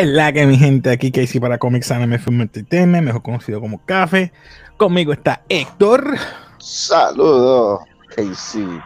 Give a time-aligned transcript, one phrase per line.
[0.00, 0.88] ¿Qué es la que mi gente?
[0.88, 4.32] Aquí Casey para Comics Anime Film Entertainment, mejor conocido como Café.
[4.78, 6.16] Conmigo está Héctor.
[6.56, 8.80] Saludos, Casey.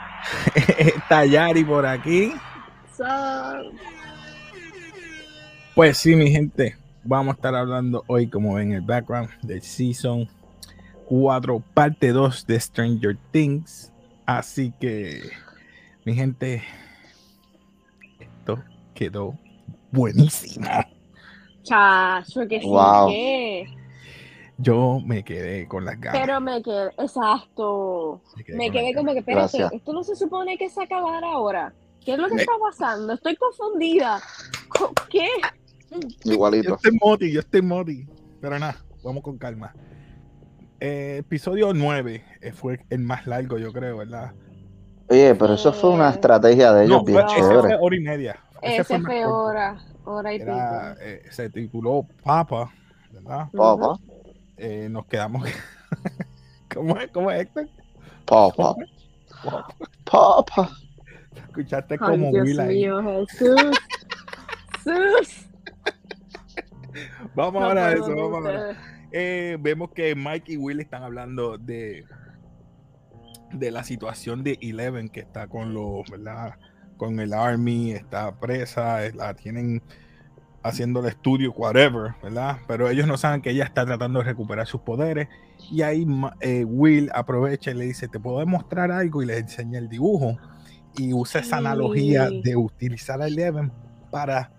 [0.76, 2.32] está Yari por aquí.
[2.96, 3.70] Sal.
[5.76, 9.62] Pues sí, mi gente, vamos a estar hablando hoy, como ven en el background, del
[9.62, 10.28] Season
[11.06, 13.92] 4, parte 2 de Stranger Things.
[14.26, 15.30] Así que,
[16.04, 16.64] mi gente,
[18.18, 18.64] esto
[18.96, 19.38] quedó
[19.92, 20.66] buenísimo.
[21.64, 23.08] Chacho, que sí Wow.
[23.08, 23.64] que.
[24.58, 26.20] Yo me quedé con las ganas.
[26.20, 28.20] Pero me quedé, exacto.
[28.46, 29.72] quedé Me con quedé como que, espérate, Gracias.
[29.72, 31.72] esto no se supone que se acabara ahora.
[32.04, 32.40] ¿Qué es lo que Eh.
[32.40, 33.14] está pasando?
[33.14, 34.20] Estoy confundida.
[34.68, 35.26] Co- ¿Qué?
[36.24, 36.74] Yo Igualito.
[36.76, 38.06] estoy moti, yo estoy moti.
[38.40, 39.74] Pero nada, vamos con calma.
[40.80, 44.32] Eh, episodio 9 eh, fue el más largo, yo creo, ¿verdad?
[45.08, 47.60] Oye, pero eso fue una estrategia de ellos No, bien fue, ese chévere.
[47.60, 48.43] fue hora y media.
[48.64, 51.04] Ese fue hora, hora y Era, pico.
[51.06, 52.72] eh, se tituló Papa,
[53.12, 53.48] ¿verdad?
[53.52, 53.98] Papá,
[54.56, 55.44] Eh, nos quedamos.
[56.74, 57.10] ¿Cómo es?
[57.10, 57.68] ¿Cómo es, Héctor?
[58.26, 58.74] papá,
[60.04, 60.70] papá.
[61.48, 62.74] Escuchaste Ay, como Dios Will ahí.
[62.76, 63.60] mío, Jesús.
[64.84, 65.46] Jesús.
[67.34, 68.76] Vamos No ahora a eso, vamos ahora.
[69.12, 72.04] Eh, vemos que Mike y Will están hablando de,
[73.52, 76.54] de la situación de Eleven que está con los, ¿verdad?
[76.96, 79.82] Con el Army, está presa, la tienen
[80.62, 82.58] haciendo el estudio, whatever, ¿verdad?
[82.66, 85.28] Pero ellos no saben que ella está tratando de recuperar sus poderes.
[85.70, 86.06] Y ahí
[86.40, 89.22] eh, Will aprovecha y le dice, ¿te puedo demostrar algo?
[89.22, 90.38] Y le enseña el dibujo.
[90.96, 91.66] Y usa esa Sí.
[91.66, 93.70] analogía de utilizar a Eleven
[94.10, 94.50] para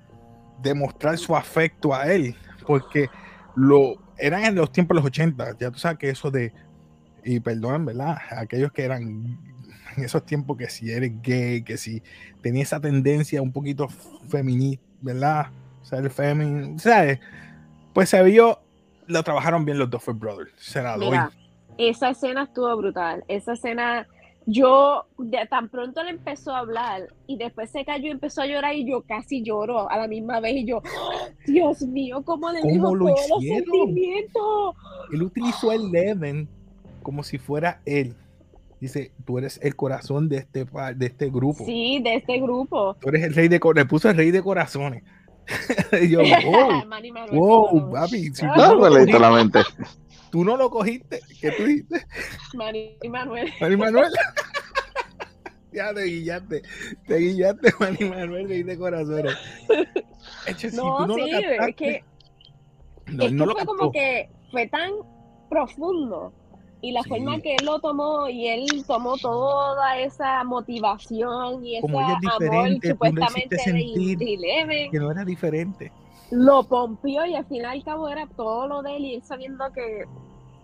[0.62, 2.36] demostrar su afecto a él.
[2.68, 3.08] Porque
[3.56, 6.54] lo eran en los tiempos de los 80, ya tú sabes que eso de,
[7.24, 8.18] y perdón, ¿verdad?
[8.38, 9.40] Aquellos que eran
[9.98, 12.02] en esos tiempos que si eres gay, que si
[12.42, 13.88] tenía esa tendencia un poquito
[14.28, 15.48] feminista, ¿verdad?
[15.84, 17.20] Ser feminine, ¿sabes?
[17.94, 18.60] Pues se vio,
[19.08, 21.12] lo trabajaron bien los Duffer Brothers, se la doy.
[21.12, 21.32] Mira,
[21.78, 23.24] esa escena estuvo brutal.
[23.28, 24.08] Esa escena,
[24.46, 28.48] yo de tan pronto le empezó a hablar y después se cayó y empezó a
[28.48, 32.52] llorar y yo casi lloro a la misma vez y yo, ¡Oh, Dios mío, cómo
[32.52, 33.66] le ¿Cómo lo todos los hicieron?
[33.72, 34.76] sentimientos.
[35.14, 36.48] Él utilizó a Eleven
[37.04, 38.16] como si fuera él.
[38.82, 40.66] Dice, tú eres el corazón de este,
[40.96, 41.66] de este grupo.
[41.66, 42.96] Sí, de este grupo.
[43.00, 43.86] Tú eres el rey de corazones.
[43.86, 45.04] Le puso el rey de corazones.
[46.02, 48.24] y yo, wow, wow, papi.
[48.36, 49.60] Si tú, Ah, No, no cogiste, la mente.
[50.32, 52.06] tú no lo cogiste, ¿qué tú dijiste?
[52.56, 53.52] Manny Manuel.
[53.62, 54.12] Manny Manuel.
[55.72, 56.62] ya te guillaste,
[57.08, 59.36] te guillaste, Manny Manuel, rey de corazones.
[60.48, 62.04] Hecho, si No, tú no sí, lo es captaste, que,
[63.08, 63.76] no, es que lo fue captó.
[63.78, 64.92] como que fue tan
[65.50, 66.34] profundo
[66.82, 67.10] y la Sí.
[67.10, 72.70] forma que él lo tomó y él tomó toda esa motivación y ese es amor
[72.84, 75.92] supuestamente de, sentir de Eleven, Que no era diferente.
[76.32, 79.24] lo pompió y al final y al cabo era todo lo de él y él
[79.24, 80.06] sabiendo que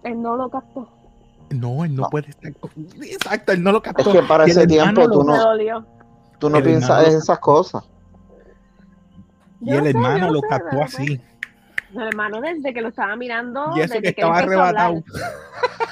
[0.03, 0.87] él no lo captó.
[1.49, 2.09] No, él no, No.
[2.09, 2.51] puede estar.
[3.01, 4.11] Exacto, él no lo Es captó.
[4.11, 5.85] que para el ese tiempo tú Me no,
[6.39, 7.83] tú no el piensas hermano- en esas cosas.
[9.59, 11.21] Y Yo el sé, hermano lo sé, captó así.
[11.91, 15.03] Mi hermano desde que lo estaba mirando, Y eso desde que que estaba arrebatado.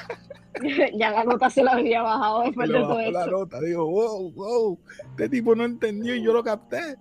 [0.97, 3.31] ya la nota se la había bajado después de todo bajó la eso.
[3.31, 3.61] nota.
[3.61, 4.79] Digo, wow, wow.
[5.11, 6.95] Este tipo no entendió y yo lo capté.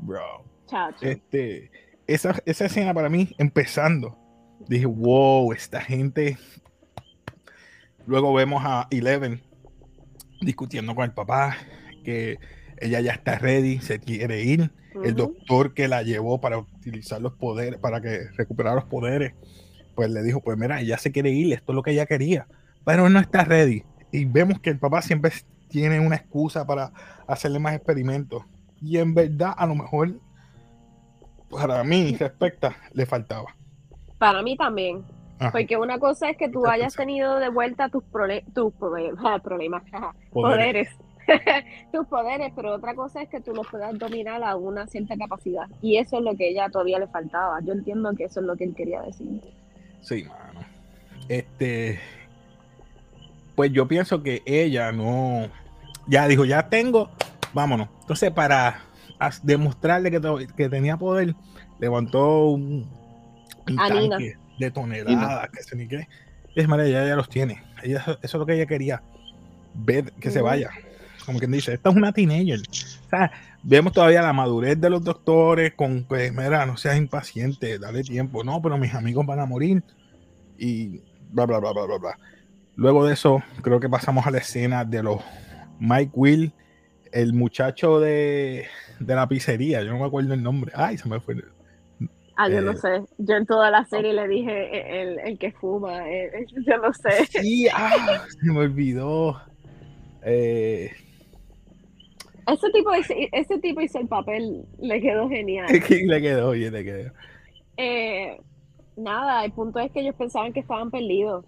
[0.00, 0.44] Bro.
[0.66, 1.06] Chacho.
[1.06, 1.70] Este,
[2.06, 4.16] esa, esa escena para mí, empezando,
[4.68, 6.38] dije, wow, esta gente.
[8.06, 9.42] Luego vemos a Eleven
[10.40, 11.56] discutiendo con el papá,
[12.04, 12.38] que
[12.78, 14.70] ella ya está ready, se quiere ir.
[15.04, 19.34] El doctor que la llevó para utilizar los poderes, para que recuperar los poderes,
[19.94, 22.46] pues le dijo, pues mira, ella se quiere ir, esto es lo que ella quería,
[22.86, 23.82] pero no está ready.
[24.12, 25.32] Y vemos que el papá siempre
[25.68, 26.92] tiene una excusa para
[27.26, 28.44] hacerle más experimentos.
[28.80, 30.12] Y en verdad, a lo mejor,
[31.50, 33.54] para mí, respecta, le faltaba.
[34.18, 35.04] Para mí también.
[35.38, 38.72] Ajá, Porque una cosa es que tú hayas tenido de vuelta tus, prole- tus
[39.24, 40.88] ah, problemas, jaja, poderes.
[41.26, 41.64] poderes.
[41.92, 45.66] tus poderes, pero otra cosa es que tú los puedas dominar a una cierta capacidad.
[45.82, 47.58] Y eso es lo que ella todavía le faltaba.
[47.62, 49.40] Yo entiendo que eso es lo que él quería decir.
[50.02, 50.60] Sí, mano.
[51.28, 51.98] Este,
[53.56, 55.48] pues yo pienso que ella no,
[56.06, 57.10] ya dijo, ya tengo,
[57.52, 57.88] vámonos.
[58.02, 58.82] Entonces, para
[59.42, 60.20] demostrarle que,
[60.56, 61.34] que tenía poder,
[61.80, 62.88] levantó un,
[63.68, 66.06] un tanque de toneladas, que se ni qué.
[66.54, 67.62] Es madre, ella ya los tiene.
[67.82, 69.02] Ella, eso es lo que ella quería,
[69.74, 70.70] ver que se vaya.
[71.24, 72.60] Como quien dice, esta es una teenager.
[72.60, 73.32] O sea,
[73.62, 78.44] vemos todavía la madurez de los doctores con que, mira, no seas impaciente, dale tiempo.
[78.44, 79.82] No, pero mis amigos van a morir
[80.58, 82.18] y bla, bla, bla, bla, bla, bla.
[82.76, 85.22] Luego de eso, creo que pasamos a la escena de los
[85.80, 86.52] Mike Will,
[87.12, 88.66] el muchacho de,
[89.00, 90.72] de la pizzería, yo no me acuerdo el nombre.
[90.74, 91.36] Ay, se me fue.
[92.36, 93.02] Ah, yo no Eh, sé.
[93.18, 96.06] Yo en toda la serie le dije eh, el, el que fuma.
[96.10, 97.24] eh, eh, yo no sé.
[97.30, 99.40] Sí, ah, se me olvidó.
[100.22, 100.90] Eh,
[102.46, 105.66] Ese tipo, ese tipo hizo el papel, le quedó genial.
[105.88, 106.48] ¿Qué le quedó?
[106.50, 107.12] Oye, le quedó.
[107.78, 108.38] Eh,
[108.96, 111.44] nada, el punto es que ellos pensaban que estaban perdidos.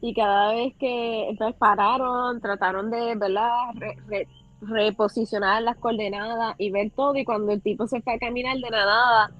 [0.00, 3.50] Y cada vez que entonces pararon, trataron de, ¿verdad?
[3.74, 4.28] Re- re-
[4.60, 7.16] reposicionar las coordenadas y ver todo.
[7.16, 9.30] Y cuando el tipo se fue a caminar de la nada,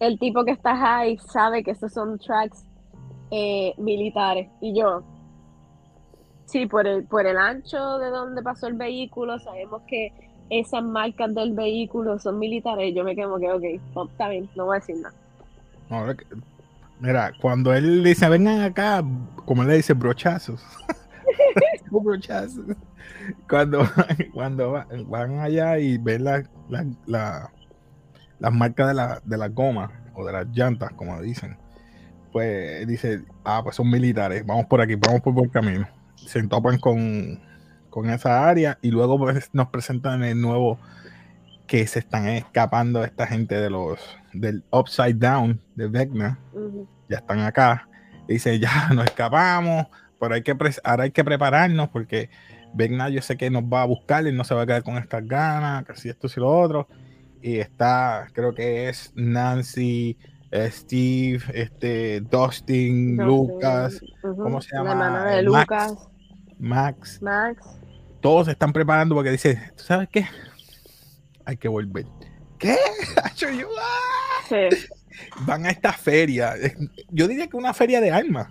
[0.00, 2.64] el tipo que está high sabe que estos son tracks
[3.30, 4.48] eh, militares.
[4.60, 5.02] Y yo,
[6.46, 10.12] sí, por el, por el ancho de donde pasó el vehículo, sabemos que
[10.50, 12.94] esas marcas del vehículo son militares.
[12.94, 13.64] Yo me quedo que, ok,
[13.94, 15.14] no, está bien, no voy a decir nada.
[16.16, 16.26] Que-
[17.00, 19.04] Mira, cuando él dice, vengan acá,
[19.44, 20.64] como él le dice, brochazos.
[21.90, 22.64] brochazos.
[23.48, 23.88] Cuando,
[24.32, 27.52] cuando va- van allá y ven la, la- la-
[28.38, 31.56] las marcas de, la, de las gomas o de las llantas, como dicen,
[32.32, 35.88] pues dice, ah, pues son militares, vamos por aquí, vamos por buen camino.
[36.16, 37.40] Se topan con,
[37.90, 40.78] con esa área y luego pues, nos presentan el nuevo
[41.66, 43.98] que se están escapando esta gente de los
[44.32, 46.38] del Upside Down de Vecna
[47.08, 47.88] ya están acá.
[48.26, 49.86] Dice, ya nos escapamos,
[50.20, 52.30] pero hay que ahora hay que prepararnos porque
[52.74, 54.98] Vecna yo sé que nos va a buscar y no se va a quedar con
[54.98, 56.86] estas ganas, que si esto y lo otro.
[57.40, 60.18] Y está, creo que es Nancy,
[60.50, 64.94] eh, Steve, este, Dustin, No Lucas, ¿cómo se llama?
[64.94, 65.68] La hermana de Eh, Max.
[65.70, 66.08] Lucas,
[66.58, 67.66] Max, Max.
[68.20, 70.26] todos se están preparando porque dice, ¿tú sabes qué?
[71.44, 72.04] Hay que volver.
[72.58, 72.76] ¿Qué?
[73.36, 73.48] Yo,
[73.80, 74.44] ah.
[74.48, 74.86] Sí.
[75.46, 76.54] Van a esta feria.
[77.10, 78.48] Yo diría que una feria de armas.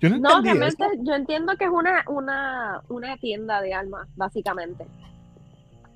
[0.00, 1.02] Yo no, No, realmente eso.
[1.02, 4.86] yo entiendo que es una, una, una tienda de armas, básicamente.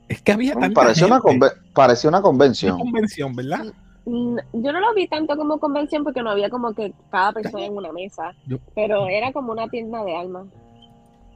[0.09, 1.47] Es que había tanta Parecía una, gente.
[1.47, 2.79] conve- parecía una Una convención.
[2.79, 3.67] convención, ¿verdad?
[4.07, 7.67] Mm, Yo no lo vi tanto como convención porque no había como que cada persona
[7.67, 10.47] en una mesa, Yo- pero era como una tienda de armas.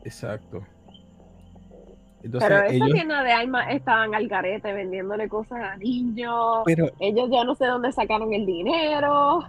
[0.05, 0.62] Exacto.
[2.22, 6.62] Entonces, Pero esa ellos, tienda de armas estaban al garete vendiéndole cosas a niños.
[6.64, 9.40] pero, Ellos yo no sé dónde sacaron el dinero.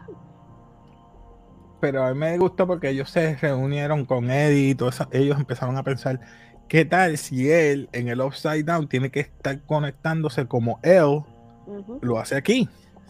[1.79, 5.07] pero a mí me gustó porque ellos se reunieron con Eddie y todo eso.
[5.11, 6.19] Ellos empezaron a pensar,
[6.67, 11.19] ¿qué tal si él en el Upside Down tiene que estar conectándose como él
[12.01, 12.69] lo hace aquí?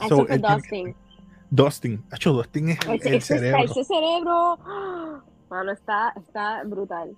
[0.09, 0.95] So, él tiene que- Dustin.
[1.51, 2.03] Dustin.
[2.11, 3.63] Hacho, Dustin es el, cerebro.
[3.63, 4.57] ese cerebro,
[5.51, 7.15] mano, está, está brutal.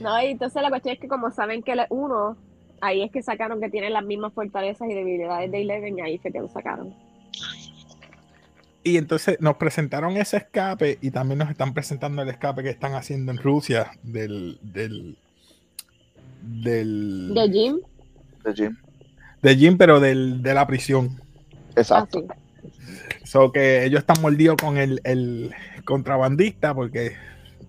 [0.00, 2.36] No, y entonces la cuestión es que como saben que uno,
[2.80, 6.18] ahí es que sacaron que tiene las mismas fortalezas y debilidades de Eleven y ahí
[6.18, 6.94] fue que lo sacaron.
[8.84, 12.94] Y entonces nos presentaron ese escape y también nos están presentando el escape que están
[12.94, 15.18] haciendo en Rusia del del
[16.42, 17.80] del De Jim,
[18.44, 18.76] de Jim.
[19.42, 21.20] de Jim, pero del, de la prisión.
[21.74, 22.24] Exacto.
[22.30, 23.24] así.
[23.24, 25.52] So que ellos están mordidos con el, el
[25.84, 27.16] contrabandista porque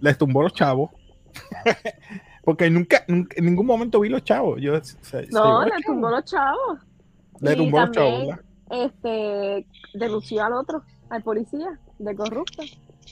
[0.01, 0.91] les tumbó los chavos.
[2.43, 4.61] porque nunca, nunca- en ningún momento vi los chavos.
[4.61, 6.79] Yo se- se No, los le tumbó los chavos.
[7.39, 8.43] Le y tumbó los chavos, también- ¿verdad?
[8.69, 9.67] Este,
[9.97, 12.63] denunció al otro, al policía, de corrupto.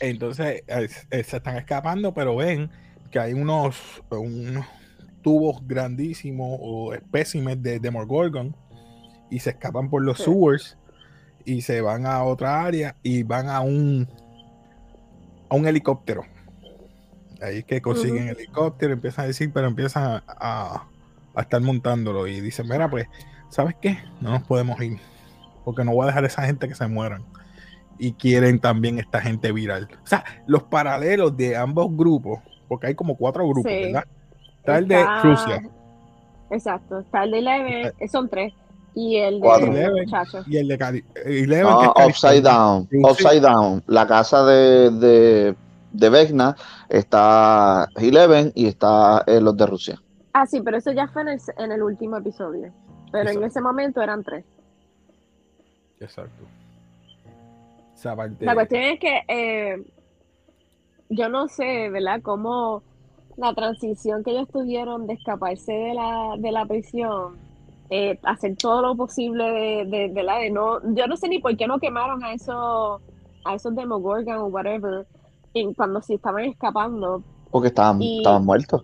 [0.01, 0.63] Entonces
[1.09, 2.69] se están escapando, pero ven
[3.11, 3.77] que hay unos,
[4.09, 4.65] unos
[5.21, 8.55] tubos grandísimos o espécimes de Demogorgon
[9.29, 10.25] y se escapan por los Sí.
[10.25, 10.77] sewers
[11.45, 14.07] y se van a otra área y van a un
[15.49, 16.25] a un helicóptero.
[17.41, 20.83] Ahí es que consiguen helicóptero, empiezan a decir, pero empiezan a, a-
[21.35, 23.07] a estar montándolo y dicen, mira, pues,
[23.49, 23.97] ¿sabes qué?
[24.21, 24.97] No nos podemos ir
[25.65, 27.23] porque no voy a dejar a esa gente que se mueran
[27.97, 29.87] y quieren también esta gente viral.
[30.03, 33.83] O sea, los paralelos de ambos grupos, porque hay como cuatro grupos, Sí.
[33.85, 34.03] ¿verdad?
[34.59, 35.61] Está el de Rusia
[36.51, 38.53] Exacto, está el de Eleven, son tres.
[38.93, 39.91] Y el de Eleven.
[40.05, 40.45] muchachos.
[40.47, 41.03] y el de Cali.
[41.25, 42.87] Eleven, No, que es Ah, upside down.
[42.91, 43.11] Rusia.
[43.11, 43.83] Upside down.
[43.87, 45.55] La casa de, de,
[45.91, 46.55] de Vecna
[46.89, 50.01] está Eleven y está eh, los de Rusia.
[50.33, 52.71] Ah, sí, pero eso ya fue en el, en el último episodio.
[53.11, 54.43] Pero en ese momento eran tres.
[55.99, 56.43] Exacto.
[58.03, 59.83] Parte- La cuestión es que eh,
[61.09, 62.21] yo no sé, ¿verdad?
[62.21, 62.83] Cómo
[63.37, 67.37] la transición que ellos tuvieron de escaparse de la, de la prisión,
[67.89, 70.39] eh, hacer todo lo posible de, de, ¿verdad?
[70.41, 73.01] De no, yo no sé ni por qué no quemaron a esos,
[73.43, 75.07] a esos Demogorgon o whatever,
[75.55, 77.23] en, cuando se estaban escapando.
[77.49, 78.83] Porque estaban, Y- estaban muertos.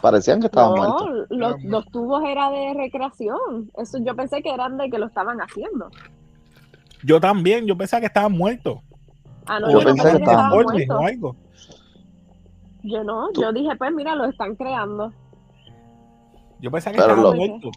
[0.00, 1.02] Parecían que estaban muertos.
[1.02, 1.70] No, los, Estaban muertos.
[1.70, 3.70] los tubos era de recreación.
[3.76, 5.90] Eso yo pensé que eran de que lo estaban haciendo.
[7.04, 8.78] Yo también, yo pensaba que estaban muertos.
[9.46, 10.96] Ah, no, Yo pensé que estaban estaban o muertos.
[11.04, 11.36] algo.
[12.84, 15.12] Yo no, Tú- yo dije, pues mira, lo están creando.
[16.60, 17.70] Yo pensaba que Pero estaba lo- muerto.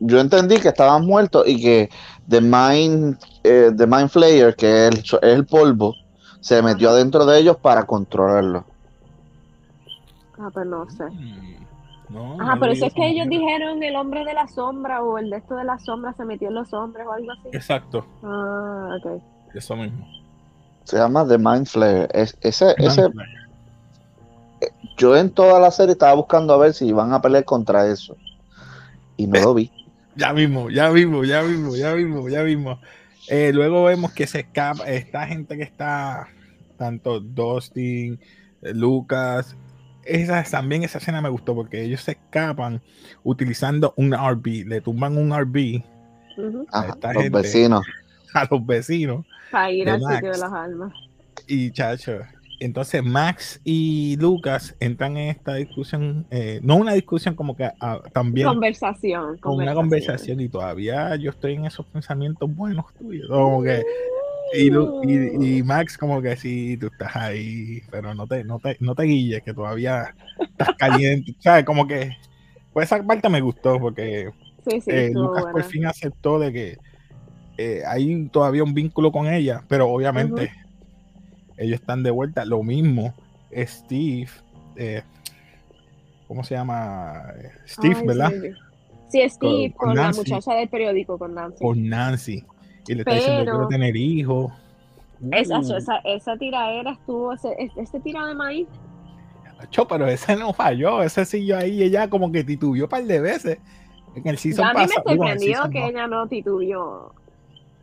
[0.00, 1.88] Yo entendí que estaban muertos y que
[2.28, 5.94] The Mind, eh, The Mind Flayer, que es el, es el polvo,
[6.40, 8.64] se metió adentro de ellos para controlarlo.
[10.38, 11.04] Ah, pues no sé.
[11.04, 11.66] Mm,
[12.10, 15.18] No, Ajá, no pero eso es que ellos dijeron el hombre de la sombra o
[15.18, 17.48] el de esto de la sombra se metió en los hombres o algo así.
[17.52, 19.22] Exacto, Ah, ok.
[19.54, 20.06] eso mismo.
[20.84, 22.08] Se llama The Mind Flayer.
[22.14, 23.10] Es, ese, ese,
[24.96, 28.16] yo en toda la serie estaba buscando a ver si iban a pelear contra eso.
[29.16, 29.70] Y no lo vi.
[30.16, 32.80] Ya mismo, ya mismo, ya mismo, ya mismo, ya mismo.
[33.30, 36.28] Eh, luego vemos que se escapa esta gente que está,
[36.76, 38.18] tanto Dustin,
[38.62, 39.56] eh, Lucas.
[40.04, 42.80] Esa, también esa escena me gustó porque ellos se escapan
[43.24, 45.84] utilizando un RV, le tumban un RV.
[46.72, 47.38] Ajá, Esta los gente.
[47.38, 47.86] vecinos.
[48.34, 50.92] a los vecinos Para ir al sitio de las almas.
[51.46, 52.20] y chacho.
[52.60, 58.00] Entonces Max y Lucas entran en esta discusión, eh, no una discusión como que ah,
[58.12, 59.38] también Conversación.
[59.38, 63.84] con una conversación y todavía yo estoy en esos pensamientos buenos tuyos, como que
[64.54, 68.94] y, y Max como que sí, tú estás ahí, pero no te, no te, no
[68.94, 71.64] te guilles, que todavía estás caliente, ¿sabes?
[71.64, 72.16] Como que
[72.72, 74.30] pues esa parte me gustó porque
[74.66, 76.78] Sí, sí, eh, Lucas por fin aceptó de que
[77.56, 80.52] eh, hay todavía un vínculo con ella, pero obviamente
[81.58, 82.44] ellos están de vuelta.
[82.44, 83.14] Lo mismo,
[83.54, 84.28] Steve,
[84.76, 85.02] eh,
[86.26, 87.22] ¿cómo se llama?
[87.66, 88.30] Steve, Ay, ¿verdad?
[88.30, 91.64] Sí, sí, Steve Con- con, con la muchacha del periódico, con Nancy.
[91.64, 92.44] Con Nancy.
[92.86, 94.52] Y le está diciendo, Pero- quiero tener hijos.
[95.32, 98.68] Esa, Uh, esa, esa tiraera estuvo, ese, este tirado de maíz.
[99.88, 103.58] Pero ese no falló, ese siguió ahí, ella como que titubió un par de veces.
[104.14, 105.86] En el season Ya a mí me pasado, sorprendió que no.
[105.88, 107.12] ella no titubió.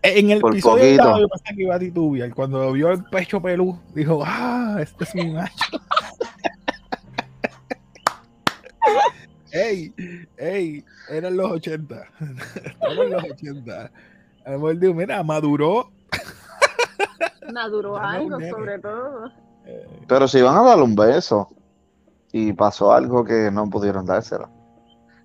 [0.07, 0.97] En el Por episodio poquito.
[1.03, 2.33] pasado yo pensé que iba a titubear.
[2.33, 5.65] Cuando vio el pecho pelú, dijo, ah, este es mi macho.
[9.51, 9.93] ey,
[10.37, 11.95] ey, eran los 80.
[12.65, 13.91] Estamos en los 80.
[14.45, 15.91] A lo mejor digo, mira, maduró.
[17.53, 19.27] Maduró algo, sobre todo.
[19.65, 21.47] Eh, Pero si iban a darle un beso
[22.31, 24.49] y pasó algo que no pudieron dárselo.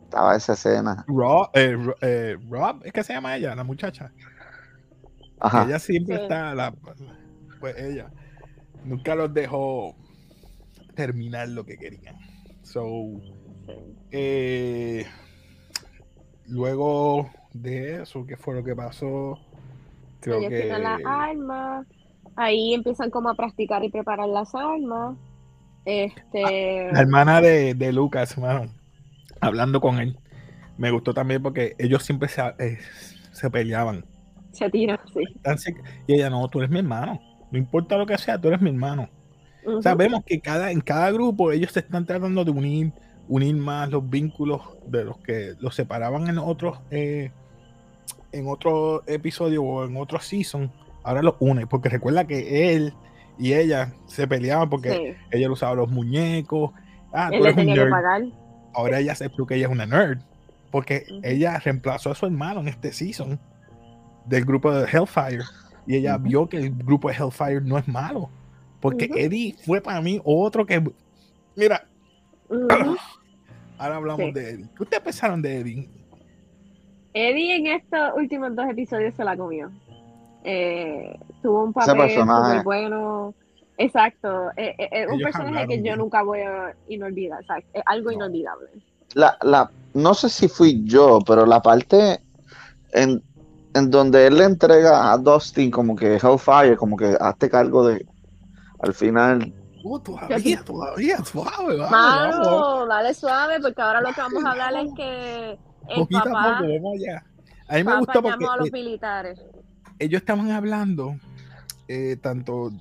[0.04, 1.04] Estaba esa escena.
[1.06, 4.10] Rob, eh, Ro- eh, Rob, es que se llama ella, la muchacha.
[5.40, 5.64] Ajá.
[5.64, 6.22] ella siempre Sí.
[6.22, 6.74] está, la,
[7.60, 8.10] pues ella
[8.84, 9.94] nunca los dejó
[10.94, 12.16] terminar lo que querían.
[12.62, 12.84] So,
[14.10, 15.04] eh,
[16.46, 19.38] luego de eso, ¿qué fue lo que pasó?
[20.20, 21.86] Creo Ellos que tienen las armas.
[22.36, 25.16] Ahí empiezan como a practicar y preparar las armas.
[25.86, 26.90] Este.
[26.92, 28.70] la hermana de, de Lucas, mano,
[29.40, 30.18] hablando con él,
[30.76, 32.78] me gustó también porque ellos siempre se, eh,
[33.32, 34.04] se peleaban.
[34.52, 35.24] Se tira, sí.
[36.06, 37.20] Y ella, no, tú eres mi hermano.
[37.50, 39.08] No importa lo que sea, tú eres mi hermano.
[39.82, 42.92] Sabemos que cada, en cada grupo ellos se están tratando de unir,
[43.28, 47.30] unir más los vínculos de los que los separaban en otros eh,
[48.32, 50.72] en otro episodio o en otro season.
[51.02, 52.94] Ahora los une, porque recuerda que él
[53.38, 55.36] y ella se peleaban porque Sí.
[55.36, 56.70] ella le usaba los muñecos.
[57.12, 57.92] Ah, Él eres un nerd.
[58.72, 60.18] Ahora ella aceptó que ella es una nerd.
[60.70, 63.40] Porque ella reemplazó a su hermano en este season
[64.26, 65.44] del grupo de Hellfire.
[65.86, 68.30] Y ella vio que el grupo de Hellfire no es malo.
[68.80, 69.10] Porque.
[69.14, 70.82] Eddie fue para mí otro que.
[71.56, 71.86] Mira,
[73.78, 74.32] ahora hablamos Sí.
[74.32, 74.68] de Eddie.
[74.76, 75.88] ¿Qué ustedes pensaron de Eddie?
[77.12, 79.70] Eddie en estos últimos dos episodios se la comió.
[80.44, 83.34] Eh, tuvo un papel súper bueno.
[83.78, 84.50] Exacto.
[84.56, 85.98] Eh, eh, es un Ellos personaje hablaron que yo bien.
[85.98, 87.40] nunca voy a inolvidar.
[87.40, 88.16] exacto, Es algo No.
[88.16, 88.68] inolvidable.
[89.14, 92.20] La, la, no sé si fui yo, pero la parte
[92.92, 93.22] en,
[93.74, 98.06] en donde él le entrega a Dustin como que Hellfire, como que hazte cargo de
[98.80, 99.54] al final.
[99.82, 101.90] Uh, todavía, todavía, suave, vamos, vamos.
[101.90, 105.58] Mano, dale suave, porque ahora lo que vamos a hablar es que
[105.88, 107.24] el a papá, poco, vamos allá.
[107.68, 109.40] A mí me gustó porque llamó a los eh, militares.
[109.98, 111.16] ellos estaban hablando
[111.88, 112.72] eh, tanto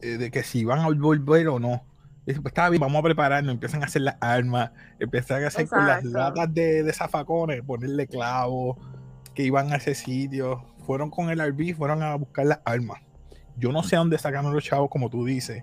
[0.00, 1.82] eh, de que si iban a volver o no.
[2.24, 5.48] Y dice, pues está bien, vamos a prepararnos, empiezan a hacer las armas, empiezan a
[5.48, 8.76] hacer con las latas de, de zafacones, ponerle clavos,
[9.36, 10.64] que iban a ese sitio.
[10.86, 13.00] Fueron con el RV, fueron a buscar las armas.
[13.56, 15.62] Yo no sé dónde sacaron los chavos, como tú dices.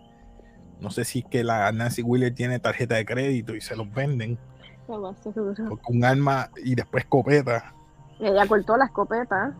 [0.79, 3.91] No sé si es que la Nancy Wheeler tiene tarjeta de crédito y se los
[3.93, 4.37] venden.
[4.87, 7.73] Porque un arma y después escopeta,
[8.19, 9.55] Ella cortó la escopeta.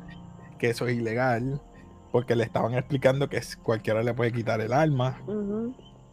[0.57, 1.61] que eso es ilegal.
[2.11, 5.17] Porque le estaban explicando que cualquiera le puede quitar el arma.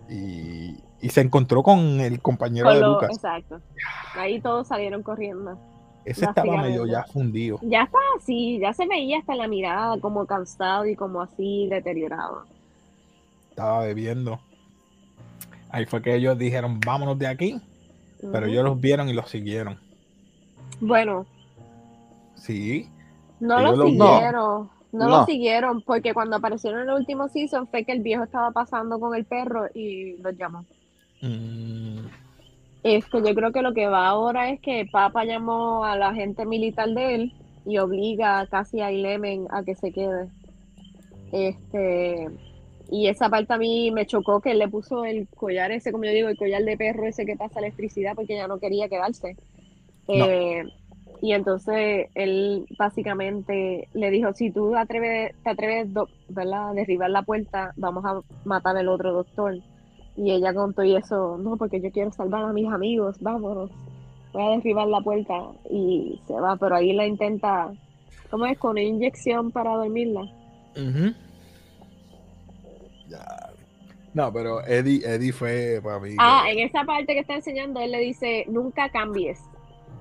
[0.09, 3.11] Y, y se encontró con el compañero Con de lo- Lucas.
[3.15, 3.61] exacto.
[4.17, 5.59] Ahí todos salieron corriendo.
[6.05, 7.59] Ese estaba medio ya fundido.
[7.63, 11.69] Ya está así, ya se veía hasta en la mirada como cansado y como así
[11.71, 12.45] deteriorado.
[13.51, 14.41] Estaba bebiendo.
[15.71, 17.61] Ahí fue que ellos dijeron, vámonos de aquí.
[18.33, 19.79] Pero ellos los vieron y los siguieron.
[20.81, 21.27] Bueno,
[22.35, 22.89] Sí.
[23.39, 24.71] no Ellos lo lo- siguieron.
[24.93, 25.27] No, lo No.
[25.27, 29.15] siguieron porque cuando aparecieron en el último season fue que el viejo estaba pasando con
[29.15, 30.65] el perro y los llamó.
[31.23, 31.90] Mm,
[32.83, 36.47] Este, yo creo que lo que va ahora es que Papa llamó a la gente
[36.47, 37.33] militar de él
[37.67, 40.29] y obliga casi a Eleven a que se quede.
[41.33, 42.29] Este,
[42.91, 46.05] y esa parte a mí me chocó que él le puso el collar ese, como
[46.05, 49.37] yo digo, el collar de perro ese que pasa electricidad porque ya no quería quedarse.
[50.09, 50.27] No.
[50.27, 50.65] Eh,
[51.23, 57.73] y entonces él básicamente le dijo, si tú atreves, te atreves a derribar la puerta,
[57.77, 59.59] vamos a matar al otro doctor.
[60.23, 63.71] Y ella contó y eso, no, porque yo quiero salvar a mis amigos, vámonos.
[64.35, 65.35] Voy a derribar la puerta
[65.71, 67.73] y se va, pero ahí la intenta,
[68.31, 68.59] ¿cómo es?
[68.59, 70.21] Con una inyección para dormirla.
[70.77, 71.15] ujú.
[73.09, 73.25] Ya.
[74.13, 76.15] No, pero Eddie, Eddie fue para mí.
[76.19, 79.41] Ah, en esa parte que está enseñando, él le dice, nunca cambies,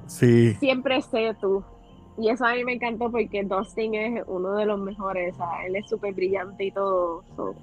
[0.08, 0.54] Sí.
[0.56, 1.64] siempre sé tú.
[2.18, 5.66] Y eso a mí me encantó porque Dustin es uno de los mejores, o sea,
[5.66, 7.24] él es súper brillante y todo.
[7.38, 7.56] so,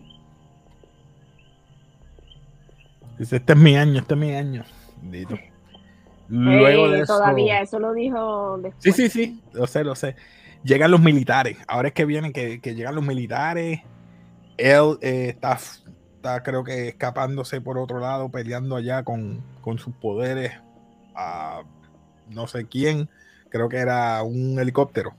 [3.18, 4.64] Dice, este es mi año, este es mi año.
[5.00, 5.37] Bendito.
[6.28, 7.14] Luego eh, de eso.
[7.14, 8.75] Todavía, eso lo dijo después.
[8.78, 10.16] Sí, sí, sí, lo sé, lo sé.
[10.64, 11.58] Llegan los militares.
[11.68, 13.80] Ahora es que vienen, que, que llegan los militares.
[14.56, 15.58] Él eh, está,
[16.16, 20.52] está, creo que, escapándose por otro lado, peleando allá con, con sus poderes
[21.14, 21.62] a
[22.28, 23.08] no sé quién.
[23.49, 25.14] Creo que era un helicóptero.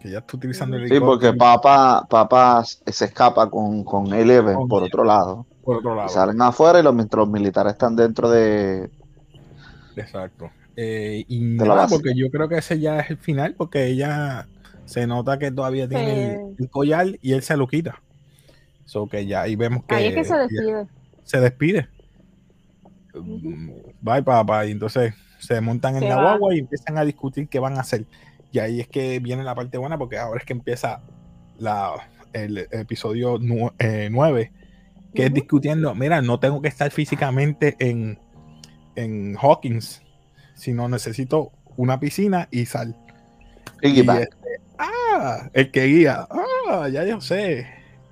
[0.00, 4.68] Que ya está utilizando el Sí, porque helicóptero Papa, Papa se escapa con, con Eleven
[4.68, 5.46] por otro lado.
[5.64, 6.08] Por otro lado.
[6.08, 8.90] Salen afuera y los, mientras los militares están dentro de.
[9.96, 10.50] Exacto.
[10.76, 13.86] Eh, y De la nada, porque yo creo que ese ya es el final, porque
[13.86, 14.48] ella
[14.86, 18.00] se nota que todavía tiene el, el collar y él se lo quita.
[18.84, 20.86] So que ya ahí vemos que Ahí es que se despide.
[21.24, 21.88] se despide.
[24.00, 24.66] Bye, papá.
[24.66, 26.22] Y entonces se montan en la va.
[26.22, 28.06] guagua y empiezan a discutir qué van a hacer.
[28.50, 31.00] Y ahí es que viene la parte buena, porque ahora es que empieza
[31.58, 31.92] la,
[32.32, 34.52] el episodio 9,
[35.14, 38.18] que es discutiendo, mira, no tengo que estar físicamente en,
[38.96, 40.02] en Hawkins,
[40.54, 42.96] sino necesito una piscina y sal.
[43.82, 44.28] Y este,
[44.78, 46.26] ah, el que guía,
[46.68, 47.66] ah, ya yo sé,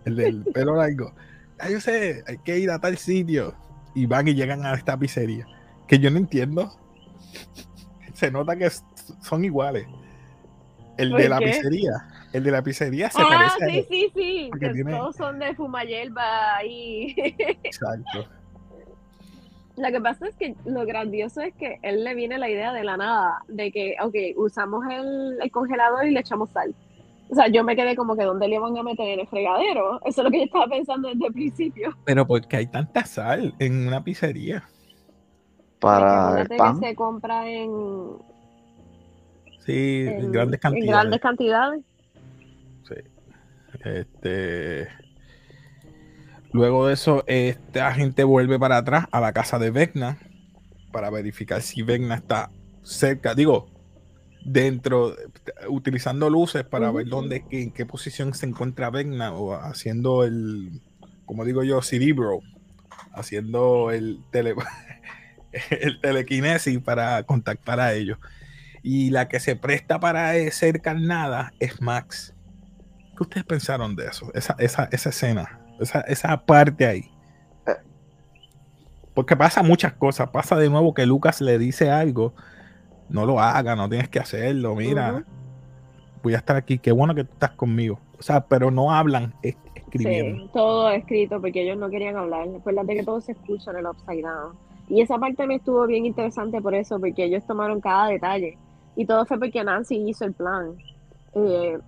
[0.05, 1.15] el del pelo largo,
[1.59, 3.55] ya yo sé, hay que ir a tal sitio.
[3.93, 5.47] Y van y llegan a esta pizzería,
[5.89, 6.73] que yo no entiendo.
[8.15, 8.71] Se nota que
[9.23, 9.87] son iguales.
[10.97, 11.47] El de ¿Por la qué?
[11.47, 11.93] pizzería,
[12.33, 13.87] el de la pizzería se Ah, parece a sí, él.
[13.89, 14.47] sí, sí.
[14.51, 17.15] porque Que tiene- todos son de Fumayelba y
[17.65, 18.27] Exacto.
[19.77, 22.85] Lo que pasa es que lo grandioso es que él le viene la idea de
[22.85, 26.75] la nada, de que, ok, usamos el, el congelador y le echamos sal.
[27.31, 30.01] O sea, yo me quedé como que ¿dónde le van a meter en el fregadero?
[30.05, 31.97] Eso es lo que yo estaba pensando desde el principio.
[32.05, 34.65] Pero porque hay tanta sal en una pizzería.
[35.79, 36.79] Para el pan.
[36.81, 37.71] que se compra en,
[39.61, 40.91] Sí, en, en- grandes en cantidades.
[40.91, 41.85] grandes cantidades.
[43.85, 44.89] Este.
[46.53, 50.19] Luego de eso, esta gente vuelve para atrás a la casa de Vecna
[50.91, 52.51] para verificar si Vecna está
[52.83, 53.71] cerca, digo,
[54.45, 55.15] dentro,
[55.69, 60.81] utilizando luces para ver dónde, en qué posición se encuentra Vecna o haciendo el,
[61.25, 62.41] como digo yo, cerebro,
[63.13, 64.55] haciendo el, tele,
[65.71, 68.19] el telequinesis para contactar a ellos.
[68.83, 72.35] Y la que se presta para ser carnada es Max.
[73.21, 74.31] ¿Qué ustedes pensaron de eso?
[74.33, 77.11] Esa, esa, esa escena, esa, esa parte ahí.
[77.67, 77.77] Eh.
[79.13, 80.31] Porque pasa muchas cosas.
[80.31, 82.33] Pasa de nuevo que Lucas le dice algo.
[83.11, 84.75] No lo haga, no tienes que hacerlo.
[84.75, 85.23] Mira,
[86.23, 86.79] voy a estar aquí.
[86.79, 88.01] Qué bueno que tú estás conmigo.
[88.19, 90.45] O sea, pero no hablan, es escribiendo.
[90.45, 92.49] Sí, todo escrito porque ellos no querían hablar.
[92.57, 94.57] Acuérdate que todo se escucha en el Upside Down.
[94.89, 98.57] Y esa parte me estuvo bien interesante por eso, porque ellos tomaron cada detalle.
[98.97, 100.75] Y todo fue porque Nancy hizo el plan.
[101.35, 101.79] Eh,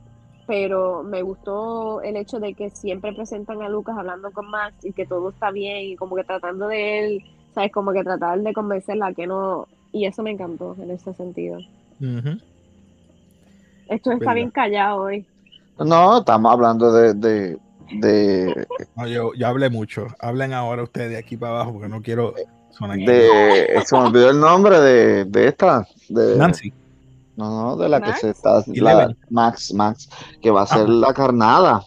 [0.53, 4.93] pero me gustó el hecho de que siempre presentan a Lucas hablando con Max y
[4.93, 7.73] que todo está bien y como que tratando de él, ¿sabes?
[7.73, 9.67] Como que tratar de convencerla que no.
[9.93, 11.59] Y eso me encantó en ese sentido.
[13.89, 15.27] Esto está bien callado hoy.
[15.79, 17.59] No, estamos hablando de, de,
[17.91, 20.09] de, No, yo, yo hablé mucho.
[20.21, 22.35] Hablen ahora ustedes de aquí para abajo porque no quiero
[22.73, 26.75] sonar de- se me olvidó el nombre de, de esta, de, Nancy.
[27.37, 28.13] No, no, de la Max.
[28.15, 29.15] que se está, la-.
[29.31, 30.09] Max, Max,
[30.41, 30.89] que va a ser Ah.
[30.89, 31.83] la carnada.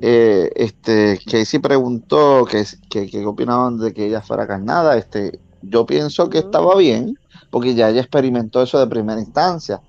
[0.00, 4.96] Eh, este, Casey preguntó que, que, que opinaban de que ella fuera carnada.
[4.96, 7.18] Este, yo pienso que estaba bien,
[7.50, 9.80] porque ya ella experimentó eso de primera instancia.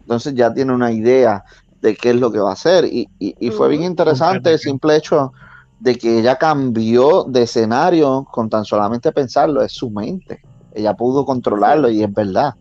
[0.00, 1.44] Entonces ya tiene una idea
[1.80, 2.84] de qué es lo que va a hacer.
[2.84, 5.32] Y, y, y fue bien interesante el simple hecho
[5.80, 10.40] de que ella cambió de escenario con tan solamente pensarlo, es su mente.
[10.72, 12.54] Ella pudo controlarlo y es verdad.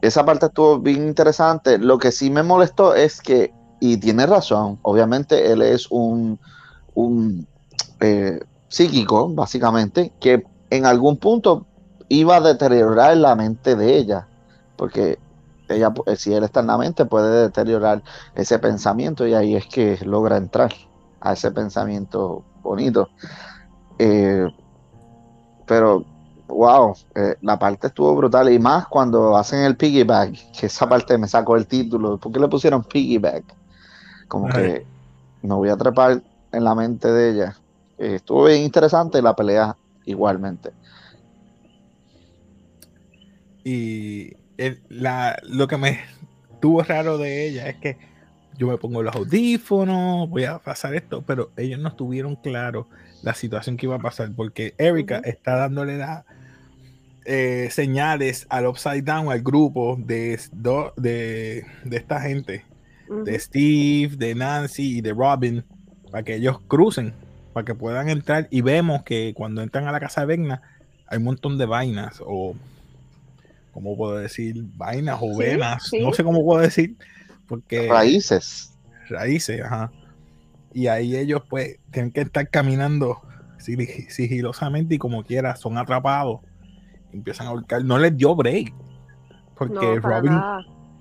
[0.00, 1.78] Esa parte estuvo bien interesante.
[1.78, 6.38] Lo que sí me molestó es que, y tiene razón, obviamente él es un,
[6.94, 7.46] un
[8.00, 11.66] eh, psíquico, básicamente, que en algún punto
[12.08, 14.28] iba a deteriorar la mente de ella,
[14.76, 15.18] porque
[15.68, 18.02] ella, si él está en la mente, puede deteriorar
[18.34, 20.72] ese pensamiento y ahí es que logra entrar
[21.20, 23.08] a ese pensamiento bonito.
[23.98, 24.46] Eh,
[25.66, 26.04] pero,
[26.56, 31.18] wow, eh, la parte estuvo brutal y más cuando hacen el piggyback, que esa parte
[31.18, 32.16] me sacó el título.
[32.16, 33.44] ¿Por qué le pusieron piggyback?
[34.26, 34.86] Como que
[35.42, 37.56] me voy a trepar en la mente de ella.
[37.98, 40.72] Eh, estuvo bien interesante la pelea igualmente.
[43.62, 44.32] Y
[44.88, 46.00] la, lo que me
[46.60, 47.98] tuvo raro de ella es que
[48.56, 52.86] yo me pongo los audífonos, voy a pasar esto, pero ellos no estuvieron claros
[53.22, 56.24] la situación que iba a pasar, porque Erika está dándole la,
[57.26, 60.40] eh, señales al Upside Down, al grupo de,
[60.96, 62.64] de, de esta gente,
[63.24, 65.64] de Steve, de Nancy y de Robin,
[66.10, 67.14] para que ellos crucen,
[67.52, 68.48] para que puedan entrar.
[68.50, 70.62] Y vemos que cuando entran a la casa de Vegna,
[71.08, 72.54] hay un montón de vainas, o
[73.72, 74.64] como puedo decir?
[74.74, 76.96] Vainas o venas, no sé cómo puedo decir,
[77.46, 77.88] porque...
[77.88, 78.72] Raíces.
[79.08, 79.92] Raíces, ajá.
[80.72, 83.20] Y ahí ellos pues tienen que estar caminando
[83.58, 86.40] sigilosamente y como quiera, son atrapados.
[87.16, 87.84] Empiezan a buscar.
[87.84, 88.72] No les dio break.
[89.56, 90.40] Porque Robin,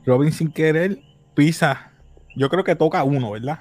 [0.05, 0.99] Robin sin querer
[1.33, 1.91] pisa.
[2.35, 3.59] Yo creo que toca uno, ¿verdad?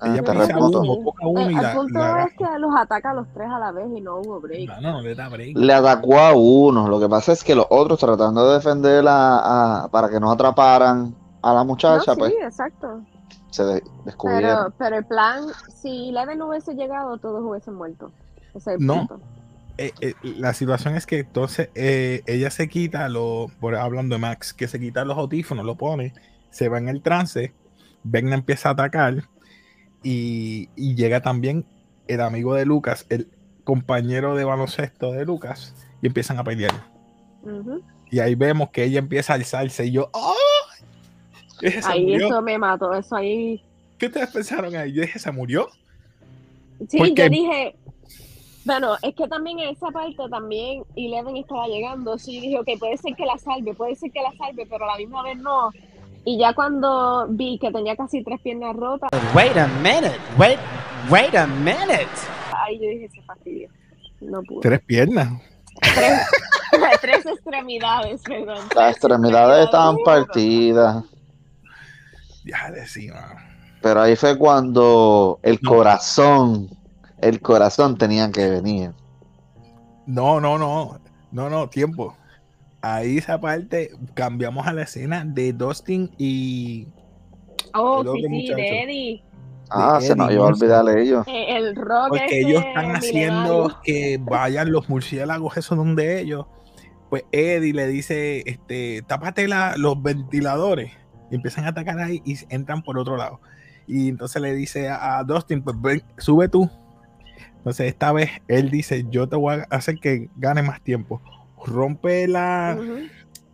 [0.00, 3.26] Ah, Ella pisa uno, toca uno y el punto es que los ataca a los
[3.34, 4.68] tres a la vez y no hubo break.
[4.80, 5.56] No, no, le da break.
[5.56, 6.88] Le atacó a uno.
[6.88, 11.52] Lo que pasa es que los otros tratando de defenderla para que no atraparan a
[11.52, 12.34] la muchacha, sí, pues.
[12.40, 13.02] exacto
[13.50, 14.74] se descubrieron.
[14.78, 18.12] Pero, el plan, si Leven no hubiese llegado, todos hubiesen muerto.
[18.78, 19.08] no.
[19.80, 24.20] Eh, eh, la situación es que entonces eh, ella se quita, lo, por hablando de
[24.20, 26.14] Max, que se quita los audífonos, lo pone,
[26.50, 27.54] se va en el trance,
[28.02, 29.28] Vegna empieza a atacar
[30.02, 31.64] y, llega también
[32.08, 33.28] el amigo de Lucas, el
[33.62, 36.72] compañero de baloncesto de Lucas, y empiezan a pelear.
[38.10, 40.34] Y ahí vemos que ella empieza a alzarse y yo, ¡oh!
[41.84, 43.62] ahí eso me mató, eso ahí.
[43.96, 44.92] ¿Qué ustedes pensaron ahí?
[44.92, 45.68] Yo dije, ¿se murió?
[46.88, 47.76] Sí, yo dije,
[48.68, 52.78] bueno, es que también en esa parte también Eleven estaba llegando, sí, yo dije, ok,
[52.78, 55.38] puede ser que la salve, puede ser que la salve, pero a la misma vez
[55.38, 55.70] no.
[56.26, 59.08] Y ya cuando vi que tenía casi tres piernas rotas.
[59.34, 60.58] Wait a minute, wait,
[61.08, 62.06] wait a minute.
[62.54, 63.70] Ahí yo dije, se fastidio.
[64.20, 64.60] No pude.
[64.60, 65.40] Tres piernas.
[65.80, 66.20] Tres,
[67.00, 68.68] tres extremidades, perdón.
[68.76, 71.04] Las extremidades estaban partidas.
[72.44, 73.14] Ya decía.
[73.80, 76.68] Pero ahí fue cuando el corazón,
[77.20, 78.92] el corazón tenía que venir.
[80.06, 81.00] No, no, no,
[81.32, 82.16] no, no, tiempo.
[82.80, 86.88] Ahí esa parte cambiamos a la escena de Dustin y.
[87.74, 89.24] Oh, sí, sí, de Eddie.
[89.70, 91.26] Ah, se nos iba a olvidar ellos.
[91.26, 96.46] Eh, el rock Porque ellos están haciendo que vayan los murciélagos, esos donde ellos.
[97.10, 100.92] Pues Eddie le dice, este, tápate la, los ventiladores
[101.30, 103.40] y empiezan a atacar ahí y entran por otro lado.
[103.86, 106.70] Y entonces le dice a, Dustin, pues ven, sube tú.
[107.58, 111.20] Entonces esta vez él dice, yo te voy a hacer que gane más tiempo.
[111.66, 112.78] Rompe la,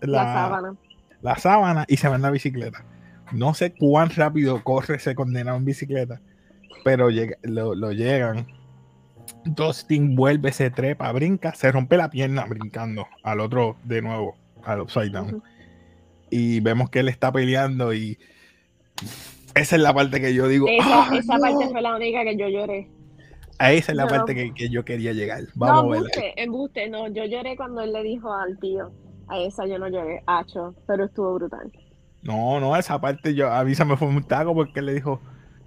[0.00, 1.84] la, sábana.
[1.88, 2.84] y se va en la bicicleta.
[3.32, 6.20] No sé cuán rápido corre ese condenado en bicicleta,
[6.84, 7.08] pero
[7.42, 8.46] lo, lo, llegan.
[9.44, 14.82] Dustin vuelve, se trepa, brinca, se rompe la pierna brincando al otro de nuevo, al
[14.82, 15.42] upside down
[16.36, 18.18] y vemos que él está peleando y
[19.54, 20.66] esa es la parte que yo digo.
[20.68, 22.88] Esa, parte fue la única que yo lloré.
[23.58, 25.44] A esa es la parte que, yo quería llegar.
[25.54, 28.92] Vamos no, embuste, embuste, no, yo lloré cuando él le dijo al tío.
[29.28, 31.72] A esa yo no lloré, hacho, pero estuvo brutal.
[32.22, 34.94] No, no, esa parte yo, a mí se me fue un taco porque él le
[34.94, 35.20] dijo,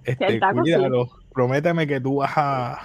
[0.04, 2.78] este, cuídalo, prométeme que tú vas a,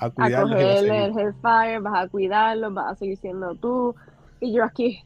[0.00, 0.54] a cuidarlo.
[0.54, 3.94] A cogerle el Hellfire, vas a cuidarlo, vas a seguir siendo tú.
[4.40, 5.04] Y yo aquí,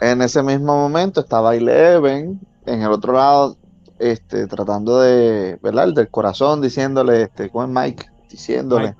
[0.00, 3.56] en ese mismo momento estaba Eleven en el otro lado,
[3.98, 5.92] este, tratando de, ¿verdad?
[5.92, 8.94] del corazón, diciéndole, este, con Mike, diciéndole,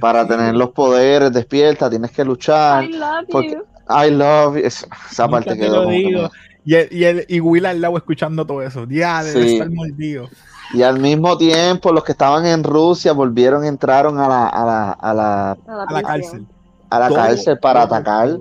[0.00, 2.84] para tener los poderes, despierta, tienes que luchar.
[2.84, 3.64] I love you.
[3.88, 4.64] I love you.
[4.64, 5.92] Esa, parte quedó.
[5.92, 6.16] Y,
[6.64, 8.86] y, el, y Will al lado escuchando todo eso.
[8.88, 10.28] Ya, debe estar mordido.
[10.74, 14.90] Y al mismo tiempo, los que estaban en Rusia volvieron, entraron a la, a la,
[14.92, 16.46] a la, a la cárcel.
[16.90, 18.38] A la cárcel para atacar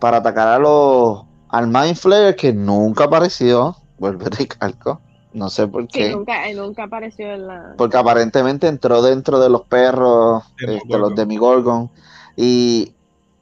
[0.00, 5.00] para atacar a los al Mind Flayer que nunca apareció, vuelve recalco,
[5.32, 6.10] no sé por qué.
[6.10, 7.74] nunca, nunca apareció en la...
[7.76, 11.90] Porque aparentemente entró dentro de los perros, de este, los Demigorgon,
[12.36, 12.92] y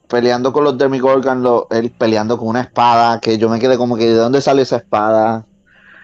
[0.09, 3.97] peleando con los Demigorgon, lo- él peleando con una espada, que yo me quedé como
[3.97, 5.47] que, ¿de dónde salió esa espada?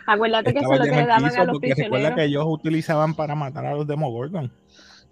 [0.06, 2.16] Acuérdate que eso es lo que le daban piso a los porque recuerda prisioneros.
[2.16, 4.52] que ellos utilizaban para matar a los Demogorgon.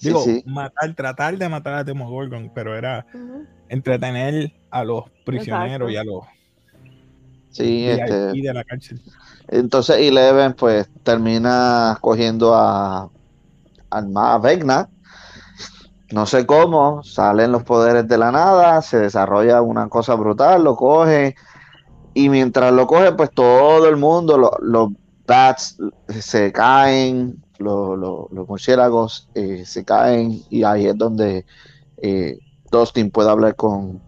[0.00, 0.42] Digo, sí.
[0.46, 3.06] matar, tratar de matar a los Demogorgon, pero era
[3.68, 5.90] entretener a los prisioneros Exacto.
[5.90, 6.24] y a los
[7.52, 9.00] Sí, este, de la cárcel.
[9.48, 13.08] entonces Eleven pues termina cogiendo a,
[13.90, 14.88] a Vecna.
[16.10, 20.76] No sé cómo, salen los poderes de la nada, se desarrolla una cosa brutal, lo
[20.76, 21.34] coge
[22.12, 24.90] y mientras lo coge pues todo el mundo, lo- los
[25.26, 25.78] bats
[26.20, 31.46] se caen, lo- lo- los murciélagos eh, se caen y ahí es donde
[31.96, 32.38] eh,
[32.70, 33.98] Dustin puede hablar con,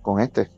[0.00, 0.50] con este.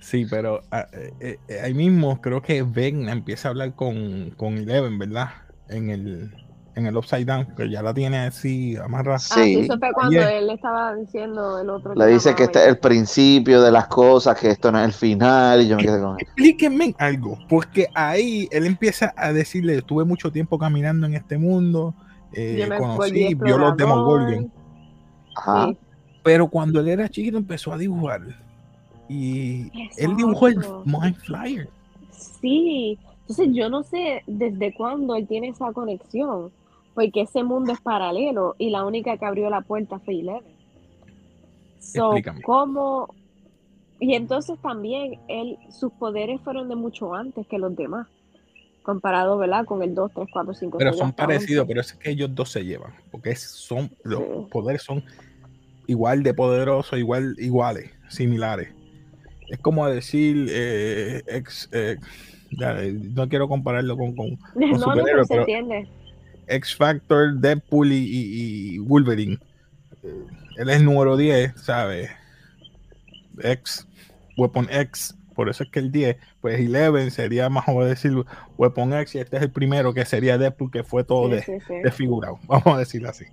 [0.00, 0.86] Sí, pero ah,
[1.20, 5.28] eh, eh, ahí mismo creo que Vecna empieza a hablar con, con Eleven, ¿verdad?
[5.68, 6.34] En el,
[6.74, 9.16] en el Upside Down, que ya la tiene así amarrada.
[9.16, 9.60] Ah, sí, Sí.
[9.60, 10.38] eso fue cuando Oye.
[10.38, 11.94] él le estaba diciendo el otro.
[11.94, 14.92] Le dice que este es el principio de las cosas, que esto no es el
[14.94, 20.04] final, y yo me quedé con Explíquenme algo, porque ahí él empieza a decirle, estuve
[20.04, 21.94] mucho tiempo caminando en este mundo,
[22.32, 23.76] eh, conocí, vio los.
[23.76, 24.50] Demogorgon,
[25.36, 25.66] Ajá.
[25.68, 25.78] Sí.
[26.24, 28.22] pero cuando él era chiquito empezó a dibujar
[29.10, 30.58] y él dibujó el.
[30.84, 31.68] Mind Flyer.
[32.12, 36.52] Sí, entonces yo no sé desde cuándo él tiene esa conexión,
[36.94, 40.54] porque ese mundo es paralelo y la única que abrió la puerta fue Eleven.
[41.80, 42.42] So, Explícame.
[42.42, 43.12] ¿cómo?
[43.98, 48.06] Y entonces también él, sus poderes fueron de mucho antes que los demás,
[48.82, 49.64] comparado, ¿verdad?
[49.64, 51.68] Con el 2, 3, 4, 5, Pero 6, son parecidos, 11.
[51.68, 54.46] pero es que ellos dos se llevan, porque son los Sí.
[54.52, 55.02] poderes son
[55.88, 58.79] igual de poderosos, igual, iguales, similares.
[59.50, 61.96] Es como decir eh, ex, eh,
[62.58, 65.88] ya, eh, no quiero compararlo con, con No, no, superhéroes, pero se pero- entiende.
[66.46, 69.38] X Factor, Deadpool y, Wolverine.
[70.02, 70.24] Eh,
[70.56, 72.10] él es el número 10, ¿sabes?
[73.42, 73.86] X,
[74.36, 75.14] Weapon X.
[75.34, 78.12] Por eso es que el 10, pues 11 sería más o menos decir
[78.58, 81.42] Weapon X y este es el primero que sería Deadpool que fue todo Sí, de-
[81.42, 81.74] sí, sí.
[81.84, 82.38] desfigurado.
[82.46, 83.24] Vamos a decirlo así.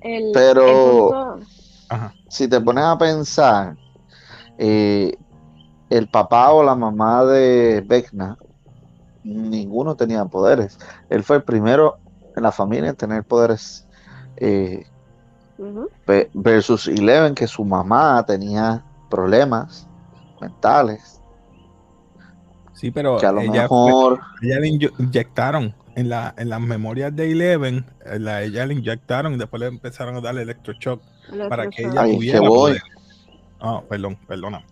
[0.00, 1.46] El- Pero- el punto-
[1.90, 2.14] Ajá.
[2.28, 3.76] Si te pones a pensar,
[4.58, 5.12] eh,
[5.96, 8.36] el papá o la mamá de Vecna,
[9.22, 10.78] ninguno tenía poderes.
[11.08, 11.96] Él fue el primero
[12.36, 13.86] en la familia en tener poderes
[14.36, 14.84] eh,
[16.34, 19.86] versus Eleven, que su mamá tenía problemas
[20.40, 21.20] mentales,
[22.74, 24.20] Sí, pero que a lo ella, fue- mejor...
[24.42, 29.34] ella le inyectaron en, la, en las memorias de Eleven, en la, ella le inyectaron
[29.34, 31.00] y después le empezaron a darle electroshock
[31.48, 32.72] para que ella Ahí tuviera que voy.
[32.72, 32.82] poder.
[33.60, 34.64] Ah, perdón, perdona.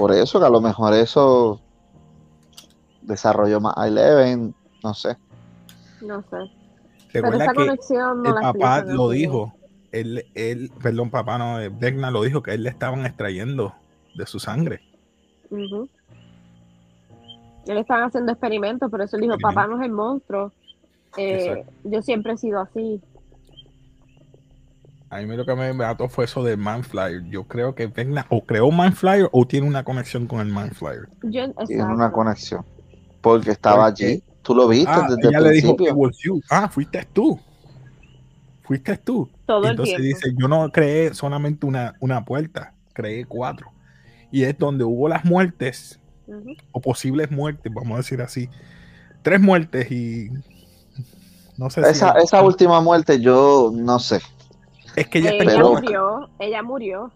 [0.00, 1.60] Por eso que a lo mejor eso
[3.02, 5.18] desarrolló más a Eleven, no sé.
[6.00, 6.38] No sé.
[7.12, 9.52] Pero Recuerda esa que conexión no el la papá lo dijo.
[9.92, 13.74] Él, él, perdón, papá no, eh, Vecna lo dijo que él le estaban extrayendo
[14.14, 14.80] de su sangre.
[15.50, 15.86] Ujú.
[17.66, 20.50] Él estaban haciendo experimentos, por eso él dijo, papá no es el monstruo.
[21.18, 23.02] Eh, yo siempre he sido así.
[25.10, 27.24] A mí lo que me mató fue eso de Manflyer.
[27.24, 31.08] Yo creo que Vecna o creó Manflyer o tiene una conexión con el Manflyer.
[31.30, 32.64] Tiene una conexión.
[33.20, 34.22] Porque estaba allí.
[34.42, 35.92] Tú lo viste Ah, desde ella el le dijo, principio.
[35.92, 36.40] "It was you".
[36.48, 37.38] ah, fuiste tú.
[38.62, 39.28] Fuiste tú.
[39.46, 40.16] Todo el entonces tiempo.
[40.16, 43.72] dice, yo no creé solamente una, una puerta, creé cuatro.
[44.30, 45.98] Y es donde hubo las muertes,
[46.70, 48.48] o posibles muertes, vamos a decir así.
[49.22, 50.30] Tres muertes y
[51.58, 52.24] no sé Esa, si...
[52.24, 54.20] esa última muerte, yo no sé.
[54.96, 57.10] Es que ella ella murió, ella murió.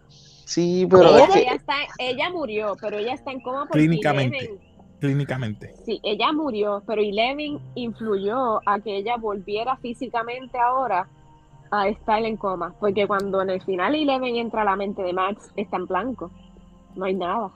[0.45, 1.17] Sí, pero ¿Cómo?
[1.17, 4.37] es que- Ella, está, ella murió, pero ella está en coma porque Clínicamente.
[4.37, 4.59] Eleven-
[4.99, 5.73] clínicamente.
[5.85, 11.07] sí, ella murió, pero Eleven influyó a que ella volviera físicamente ahora
[11.71, 15.13] a estar en coma, porque cuando en el final Eleven entra a la mente de
[15.13, 16.31] Max, está en blanco,
[16.95, 17.49] no hay nada.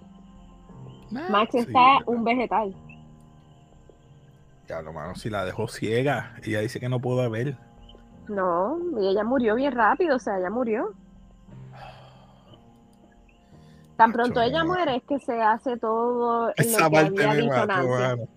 [1.11, 2.07] Max Sí, está verdad.
[2.07, 2.75] un vegetal.
[4.67, 7.55] Ya, lo mano, si la dejó ciega, ella dice que no pudo ver.
[8.29, 10.93] No, y ella murió bien rápido, o sea, ella murió.
[13.97, 17.49] Tan pronto ella muere es que se hace todo Esa lo que parte había me
[17.49, 18.27] mató, mano.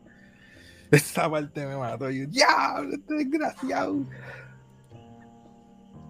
[0.91, 2.11] Esa parte me mató.
[2.11, 4.05] Yo, diablo, este desgraciado.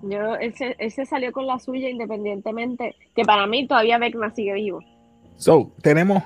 [0.02, 4.30] Yo, él, se, él se salió con la suya independientemente, que para mí todavía Vecna
[4.30, 4.80] sigue vivo.
[5.36, 6.22] So, tenemos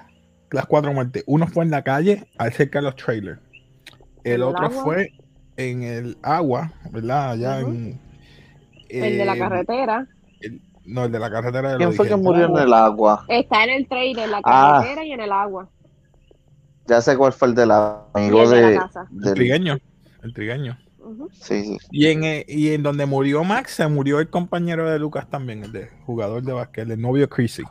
[0.50, 1.24] las cuatro muertes.
[1.26, 3.40] Uno fue en la calle, al cerca de los trailers.
[4.24, 4.82] ¿En El el otro agua?
[4.84, 5.10] fue
[5.56, 7.30] en el agua, ¿verdad?
[7.32, 7.98] Allá en.
[8.88, 10.06] El de la eh, carretera.
[10.84, 13.24] No, el de la carretera de ¿Quién fue que murió en el agua?
[13.28, 14.78] Está en el trailer, en la Ah.
[14.80, 15.68] carretera y en el agua.
[16.86, 19.08] Ya sé cuál fue el del amigo el de la de, casa.
[19.10, 19.78] El del- trigueño.
[20.22, 20.78] El trigueño.
[21.32, 21.78] Sí, sí.
[21.90, 25.64] Y en, eh, y en donde murió Max, se murió el compañero de Lucas también,
[25.64, 27.62] el de jugador de básquet, el novio Chrissy.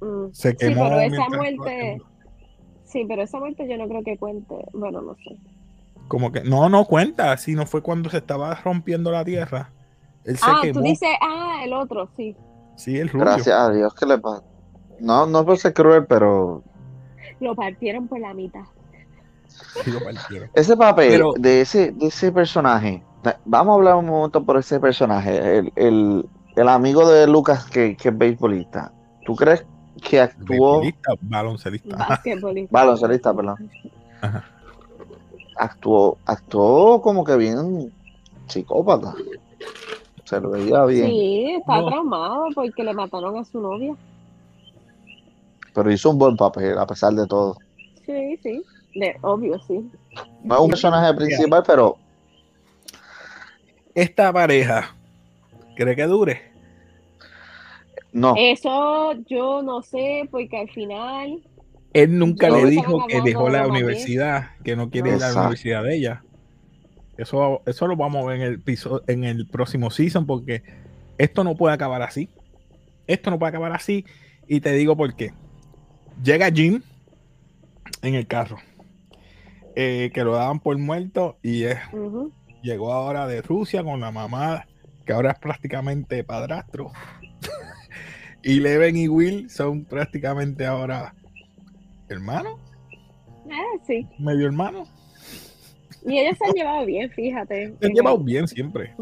[0.00, 0.32] Mm.
[0.32, 0.84] Se Sí, quemó.
[0.84, 2.02] pero esa muerte,
[2.84, 4.54] sí, pero esa muerte yo no creo que cuente.
[4.72, 5.36] Bueno, no sé.
[6.08, 9.70] Como que no, no cuenta, sino fue cuando se estaba rompiendo la tierra.
[10.24, 10.80] Él se Ah, quemó.
[10.80, 12.36] tú dices, ah, el otro, sí.
[12.76, 13.26] Sí, el rubio.
[13.26, 14.42] Gracias a Dios que le pasa.
[15.00, 16.62] No, no por ser cruel, pero
[17.40, 18.62] Lo partieron por la mitad.
[19.82, 20.50] Sí, lo partieron.
[20.54, 23.02] ese papel Pero- de ese de ese personaje,
[23.44, 27.96] vamos a hablar un momento por ese personaje, el, el, el amigo de Lucas que,
[27.96, 28.92] que es beisbolista.
[29.24, 29.64] ¿Tú crees
[30.02, 31.96] que actuó Beisbolista, baloncelista.
[31.96, 32.72] Basquetbolista.
[32.72, 33.70] baloncelista, perdón?
[34.20, 34.44] Ajá.
[35.64, 37.90] Actuó, actuó como que bien
[38.48, 39.14] psicópata.
[40.26, 41.86] Se lo veía bien, Sí, está No.
[41.86, 43.94] traumado porque le mataron a su novia.
[45.72, 47.56] pero hizo un buen papel a pesar de todo.
[48.06, 48.62] Sí, sí.
[48.94, 49.90] De, obvio, sí.
[50.44, 51.96] No es un personaje principal, pero
[53.94, 54.94] Esta pareja,
[55.76, 56.42] ¿cree que dure?
[58.12, 58.34] no.
[58.36, 61.42] Eso yo no sé, porque al final.
[61.94, 65.32] Él nunca le dijo que dejó de la universidad, que no quiere ir a la
[65.42, 66.24] universidad de ella.
[67.16, 70.62] Eso, eso lo vamos a ver en el, piso- en el próximo season, porque
[71.18, 72.28] esto no puede acabar así.
[73.06, 74.04] Esto no puede acabar así.
[74.48, 75.32] Y te digo por qué.
[76.22, 76.82] Llega Jim
[78.02, 78.58] en el carro,
[79.76, 81.78] eh, que lo daban por muerto, y es,
[82.62, 84.66] llegó ahora de Rusia con la mamá,
[85.06, 86.90] que ahora es prácticamente padrastro.
[88.42, 91.14] y Leven y Will son prácticamente ahora
[92.14, 92.58] hermanos,
[93.50, 94.06] Ah, sí.
[94.18, 94.88] medio hermanos.
[96.06, 97.74] Y ellos se han llevado bien, fíjate.
[97.80, 98.94] Se han llevado bien siempre.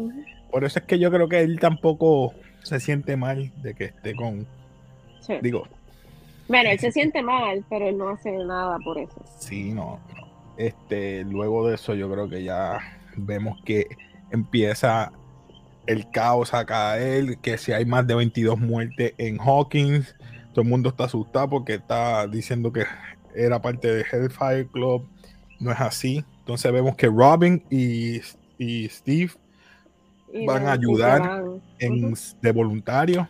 [0.51, 4.15] Por eso es que yo creo que él tampoco se siente mal de que esté
[4.15, 4.45] con.
[5.19, 5.33] Sí.
[5.41, 5.63] Digo,
[6.47, 9.21] Bueno, él se siente mal, pero él no hace nada por eso.
[9.39, 10.23] sí, no, no.
[10.57, 12.79] Este, luego de eso, yo creo que ya
[13.17, 13.87] vemos que
[14.31, 15.11] empieza
[15.87, 20.15] el caos a caer, que si hay más de 22 muertes en Hawkins,
[20.53, 22.85] todo el mundo está asustado porque está diciendo que
[23.35, 25.07] era parte de Hellfire Club,
[25.59, 26.23] no es así.
[26.39, 28.21] Entonces vemos que Robin y,
[28.57, 29.31] y Steve
[30.33, 31.43] Y Van a ayudar
[31.79, 33.27] en, de voluntario.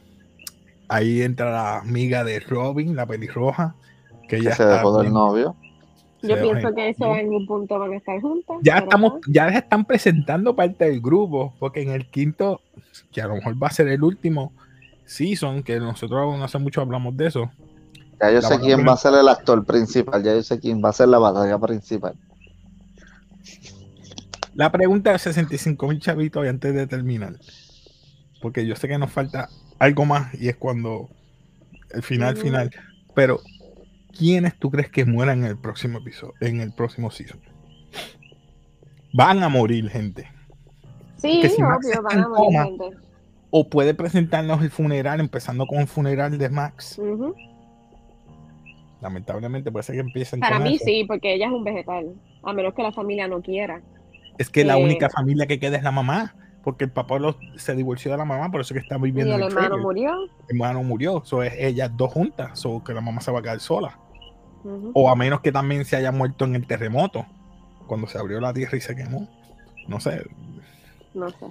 [0.89, 3.75] Ahí entra la amiga de Robin, la pelirroja,
[4.27, 5.55] que Que ya se está dejó del novio.
[6.21, 8.57] se Yo pienso en- que eso en algún punto van a estar juntas.
[8.62, 12.62] Ya estamos, ya se están presentando parte del grupo, porque en el quinto,
[13.12, 14.53] que a lo mejor va a ser el último
[15.13, 17.52] season, que nosotros no hace mucho hablamos de eso.
[18.21, 20.82] Ya yo La sé quién va a ser el actor principal, ya yo sé quién
[20.84, 22.15] va a ser la batalla principal.
[24.54, 27.39] La pregunta de 65 mil chavitos y antes de terminar,
[28.41, 29.49] porque yo sé que nos falta
[29.80, 31.10] algo más y es cuando
[31.89, 32.43] el final, Ujú.
[32.43, 32.71] final,
[33.15, 33.39] pero
[34.17, 37.39] ¿quiénes tú crees que mueran en el próximo episodio, en el próximo season?
[39.12, 40.32] Van a morir gente.
[41.17, 43.02] Sí, si obvio, van a morir coma, gente.
[43.55, 46.99] O puede presentarnos el funeral, empezando con el funeral de Max.
[48.99, 50.85] Lamentablemente ser que empiecen Para mí eso.
[50.85, 52.15] sí, porque ella es un vegetal.
[52.41, 53.79] A menos que la familia no quiera.
[54.39, 57.37] Es que la Eh, única familia que queda es la mamá, porque el papá lo-
[57.55, 59.67] se divorció de la mamá, por eso que está Y viviendo el en el hermano
[59.67, 59.85] trailer.
[59.85, 60.23] murió.
[60.23, 63.41] El hermano murió, so es ellas dos juntas, so que la mamá se va a
[63.43, 63.99] quedar sola.
[64.93, 67.25] O a menos que también se haya muerto en el terremoto,
[67.85, 69.29] cuando se abrió la tierra y se quemó.
[69.87, 70.23] No sé
[71.13, 71.45] No sé.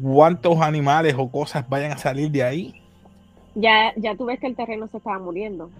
[0.00, 2.74] Cuántos animales o cosas vayan a salir de ahí.
[3.54, 5.70] Ya, ya tú ves que el terreno se estaba muriendo.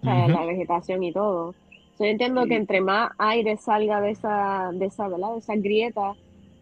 [0.00, 0.30] O sea, Ujú.
[0.32, 1.52] la vegetación y todo.
[1.98, 5.32] So, yo entiendo que entre más aire salga de esa, de esa, ¿verdad?
[5.32, 6.14] De esa grieta,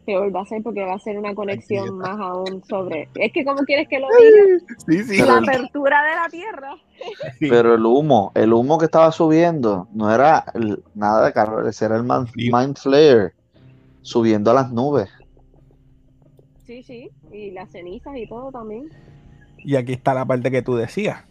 [0.04, 3.08] peor va a ser porque va a ser una conexión más aún sobre.
[3.14, 5.20] Es que como quieres que lo diga, Sí, sí.
[5.20, 6.74] Pero la el- apertura de la tierra.
[7.38, 7.46] sí.
[7.48, 11.96] Pero el humo, el humo que estaba subiendo, no era el- nada de calor, era
[11.96, 12.26] el man-.
[12.34, 13.32] Mind Flare
[14.02, 15.08] subiendo a las nubes.
[16.68, 17.10] Sí, sí.
[17.32, 18.90] Y las cenizas y todo también.
[19.56, 21.24] Y aquí está la parte que tú decías.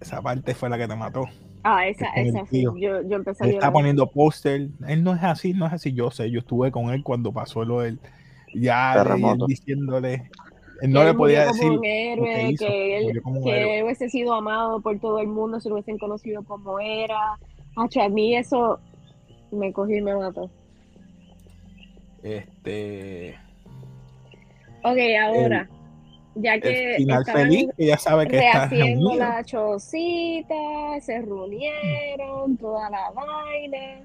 [0.00, 1.24] Esa parte fue la que te mató.
[1.64, 2.62] Ah, esa, esa sí.
[2.62, 4.68] Yo, yo empecé a está poniendo póster.
[4.86, 5.92] Él no es así, no es así.
[5.92, 7.98] Yo sé, yo estuve con él cuando pasó lo del
[8.54, 10.14] ya él diciéndole.
[10.14, 10.30] Él
[10.80, 11.68] que no le él podía murió decir.
[11.68, 13.78] como un héroe, hizo, que él, murió como un que héroe.
[13.78, 17.36] él hubiese sido amado por todo el mundo si lo hubiesen conocido como era.
[17.74, 18.78] Hacho, a mí eso
[19.50, 20.48] me cogió y me mató.
[22.22, 23.44] Este.
[24.88, 25.68] Ok, ahora,
[26.36, 30.54] ya que El final feliz, que ya sabe que está rehaciendo la chocita,
[31.00, 34.04] se reunieron, toda la vaina.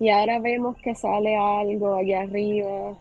[0.00, 2.98] Y ahora vemos que sale algo allá arriba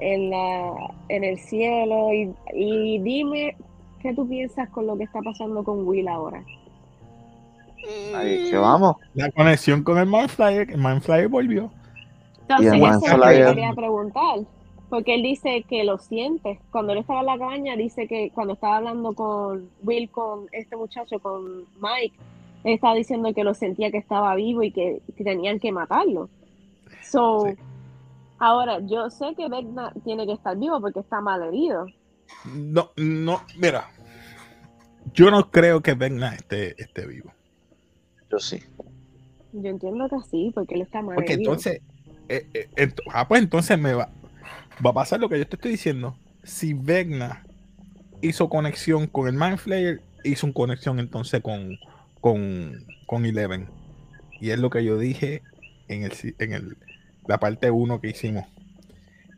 [0.00, 0.72] en la
[1.10, 3.56] en el cielo y, y dime
[4.00, 6.42] qué tú piensas con lo que está pasando con Will ahora.
[8.16, 8.96] Ahí que vamos.
[9.14, 11.70] La conexión con el Mindflyer, el Mindflyer volvió.
[12.40, 14.40] Entonces, el eso es lo que quería preguntar.
[14.92, 16.60] Porque él dice que lo siente.
[16.70, 20.76] Cuando él estaba en la cabaña, dice que cuando estaba hablando con Will, con este
[20.76, 22.14] muchacho, con Mike,
[22.64, 26.28] él estaba diciendo que lo sentía que estaba vivo y que, que tenían que matarlo.
[27.02, 27.54] So, Sí.
[28.38, 31.86] ahora, yo sé que Vecna tiene que estar vivo porque está mal herido.
[32.54, 33.88] No, no, mira.
[35.14, 37.32] Yo no creo que Vecna esté, esté vivo.
[38.30, 38.58] Yo sí.
[39.54, 41.50] Yo entiendo que sí, porque él está mal Porque herido.
[41.52, 41.80] entonces,
[42.28, 44.10] eh, eh, ent- ah, pues entonces me va,
[44.84, 46.16] va a pasar lo que yo te estoy diciendo.
[46.42, 47.44] Si Vecna
[48.20, 51.76] hizo conexión con el Mind Flayer, hizo una conexión entonces con,
[52.20, 53.68] con, con Eleven.
[54.40, 55.42] Y es lo que yo dije
[55.88, 56.76] en el en el,
[57.26, 58.46] la parte 1 que hicimos.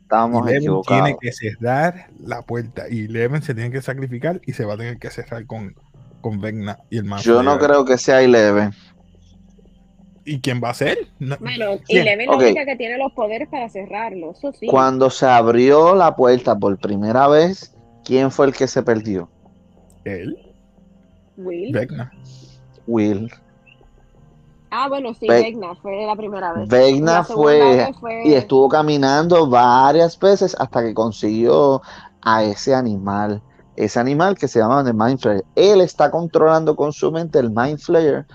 [0.01, 1.03] Estábamos Eleven equivocados.
[1.03, 4.77] tiene que cerrar la puerta y Eleven se tiene que sacrificar y se va a
[4.77, 5.75] tener que cerrar con,
[6.21, 8.73] con Vecna y el Mind Yo no creo que sea Eleven.
[10.25, 10.97] ¿Y quién va a ser?
[11.19, 11.99] No- Bueno, y.
[12.01, 12.41] Leven Ok.
[12.41, 14.65] la única que tiene los poderes para cerrarlo, eso sí.
[14.67, 19.29] Cuando se abrió la puerta por primera vez, ¿quién fue el que se perdió?
[20.03, 20.35] Él,
[21.37, 21.71] Will.
[21.73, 22.11] Vecna.
[22.87, 23.31] Will.
[24.71, 26.69] Ah, bueno, sí, Ve- Vecna fue la primera vez.
[26.69, 31.81] Segunda fue y estuvo caminando varias veces hasta que consiguió
[32.21, 33.41] a ese animal.
[33.77, 35.43] Ese animal que se llama el Mind Flayer.
[35.55, 38.25] Él está controlando con su mente el Mind Flayer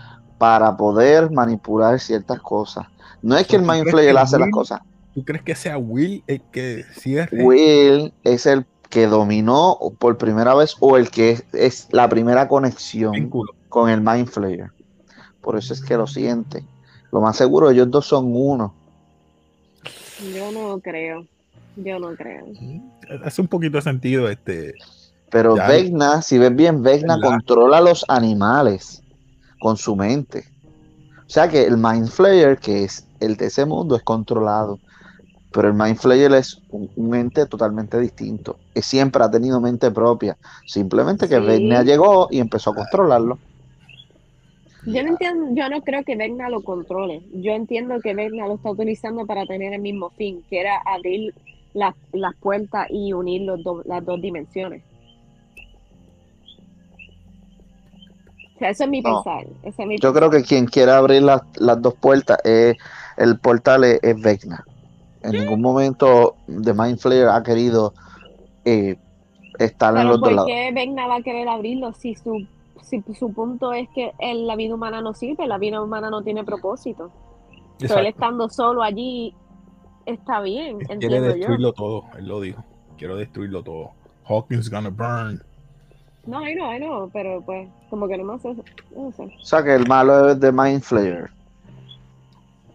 [0.40, 2.86] para poder manipular ciertas cosas.
[3.20, 4.80] No es que el ¿Tú Mind Flayer hace las cosas.
[5.14, 7.44] ¿Tú crees que sea Will el que cierre?
[7.44, 12.48] Will es el que dominó por primera vez o el que es, es la primera
[12.48, 13.30] conexión
[13.68, 14.70] con el Mind Flayer.
[15.42, 16.64] Por eso es que lo siente.
[17.12, 18.72] Lo más seguro, ellos dos son uno.
[20.34, 21.26] Yo no creo.
[21.76, 22.46] Yo no creo.
[23.26, 24.72] Hace un poquito de sentido este.
[25.30, 25.68] Pero Ya.
[25.68, 27.28] Vecna, si ves bien, Vecna ¿Verdad?
[27.28, 29.02] controla a los animales
[29.60, 30.44] con su mente.
[31.20, 34.80] O sea que el Mind Flayer, que es el de ese mundo, es controlado.
[35.52, 38.56] Pero el Mind Flayer es un, un ente totalmente distinto.
[38.74, 40.36] Que siempre ha tenido mente propia.
[40.66, 41.46] Simplemente que Sí.
[41.46, 43.38] Vecna llegó y empezó a controlarlo.
[44.86, 47.22] Yo no entiendo, yo no creo que Vecna lo controle.
[47.34, 51.34] Yo entiendo que Vecna lo está utilizando para tener el mismo fin, que era abrir
[51.74, 54.82] las, las puertas y unir los las dos dimensiones.
[58.60, 59.22] Sea, eso es mi No.
[59.24, 59.44] pensar.
[59.64, 62.76] ese es mi Yo creo que quien quiera abrir las, las dos puertas, es,
[63.16, 64.64] el portal es, es Vecna.
[65.22, 67.92] En ningún momento The Mind Flayer ha querido
[68.64, 68.96] eh,
[69.58, 70.46] estar en Pero los dos ¿por lados.
[70.46, 72.46] qué Vecna va a querer abrirlo si su,
[72.82, 76.22] si su punto es que el- la vida humana no sirve, la vida humana no
[76.22, 77.10] tiene propósito?
[77.78, 79.34] Pero él estando solo allí
[80.06, 81.34] está bien, Quiere entiendo yo.
[81.34, 82.04] destruirlo todo.
[82.18, 82.64] Él lo dijo.
[82.98, 83.90] Quiero destruirlo todo.
[84.26, 85.42] Hawkins gonna burn.
[86.26, 88.54] No, I know, I know, pero pues como que no me hace,
[88.94, 89.22] no sé.
[89.22, 91.30] O sea que el malo es The Mind Flayer.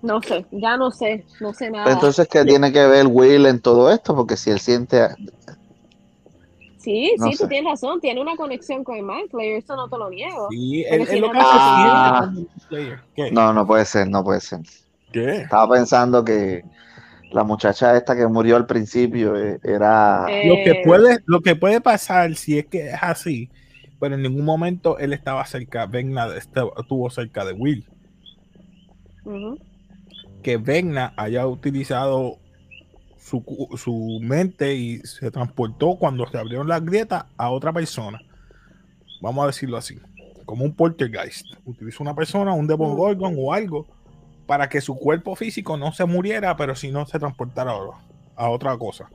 [0.01, 1.91] No sé, ya no sé, no sé nada.
[1.91, 4.15] Entonces, ¿qué tiene que ver Will en todo esto?
[4.15, 5.07] Porque si él siente.
[6.77, 7.43] sí, no sí, sé.
[7.43, 10.47] tú tienes razón, tiene una conexión con el Mind Flayer, eso no te lo niego.
[10.51, 11.39] Sí, él, si él lo no,
[12.69, 12.97] que no.
[13.15, 13.31] ¿Qué?
[13.31, 14.59] No, no puede ser, no puede ser.
[15.11, 15.37] ¿Qué?
[15.37, 16.63] Estaba pensando que
[17.35, 20.25] la muchacha esta que murió al principio eh, era.
[20.29, 23.49] Eh, Lo que puede, lo que puede pasar si es que es así,
[23.99, 25.89] pero en ningún momento él estaba cerca,
[26.37, 27.85] estaba- estuvo cerca de Will.
[30.41, 32.37] Que Vecna haya utilizado
[33.17, 33.43] su,
[33.75, 38.21] su mente y se transportó cuando se abrieron las grietas a otra persona.
[39.21, 39.99] Vamos a decirlo así.
[40.45, 41.47] Como un poltergeist.
[41.65, 43.87] Utilizó una persona, un Demogorgon o algo
[44.45, 47.75] para que su cuerpo físico no se muriera, pero si no se transportara a,
[48.35, 49.09] a otra cosa.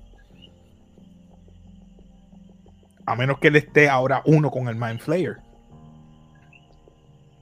[3.06, 5.38] A menos que él esté ahora uno con el Mind Flayer.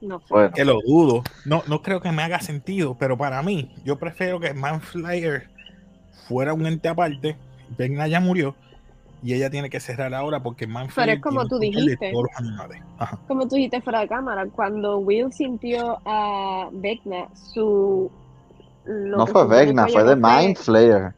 [0.00, 0.26] No sé.
[0.30, 1.22] Bueno, Que lo dudo.
[1.44, 5.48] No, no creo que me haga sentido, pero para mí, yo prefiero que Man Flyer
[6.28, 7.36] fuera un ente aparte.
[7.76, 8.54] Vecna ya murió
[9.22, 12.10] y ella tiene que cerrar ahora porque Man Pero es como tú de dijiste.
[12.12, 12.82] todos los animales.
[12.98, 13.18] Ajá.
[13.26, 18.10] Como tú dijiste fuera de cámara, cuando Will sintió a Vecna, su...
[18.86, 21.12] no fue Vecna, fue The Mind Flayer.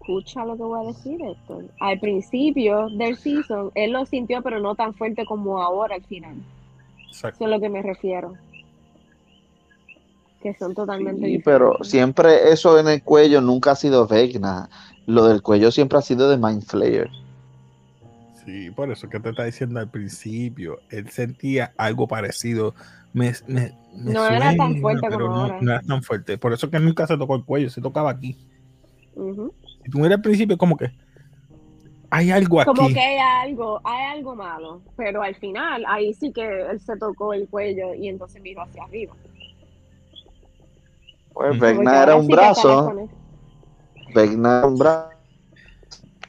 [0.00, 1.64] Escucha lo que voy a decir, Héctor.
[1.80, 6.36] Al principio del season, él lo sintió, pero no tan fuerte como ahora al final.
[7.08, 7.36] Exacto.
[7.36, 8.34] Eso es a lo que me refiero.
[10.42, 11.44] Que son totalmente Sí, diferentes.
[11.44, 14.70] pero siempre eso en el cuello nunca ha sido Vecna.
[15.08, 17.08] Lo del cuello siempre ha sido The Mind Flayer.
[18.44, 20.80] Sí, por eso que te está diciendo al principio.
[20.90, 22.74] Él sentía algo parecido.
[23.14, 25.58] Me, me- me No era tan fuerte pero como no, ahora.
[25.62, 26.36] no era tan fuerte.
[26.36, 28.36] Por eso que nunca se tocó el cuello, se tocaba aquí.
[29.82, 30.90] Si tú miras al principio, como que
[32.10, 32.70] hay algo aquí.
[32.70, 36.98] Como que hay algo, hay algo malo, pero al final ahí sí que él se
[36.98, 39.14] tocó el cuello y entonces miró hacia arriba.
[41.32, 42.92] Pues Vecna era un brazo,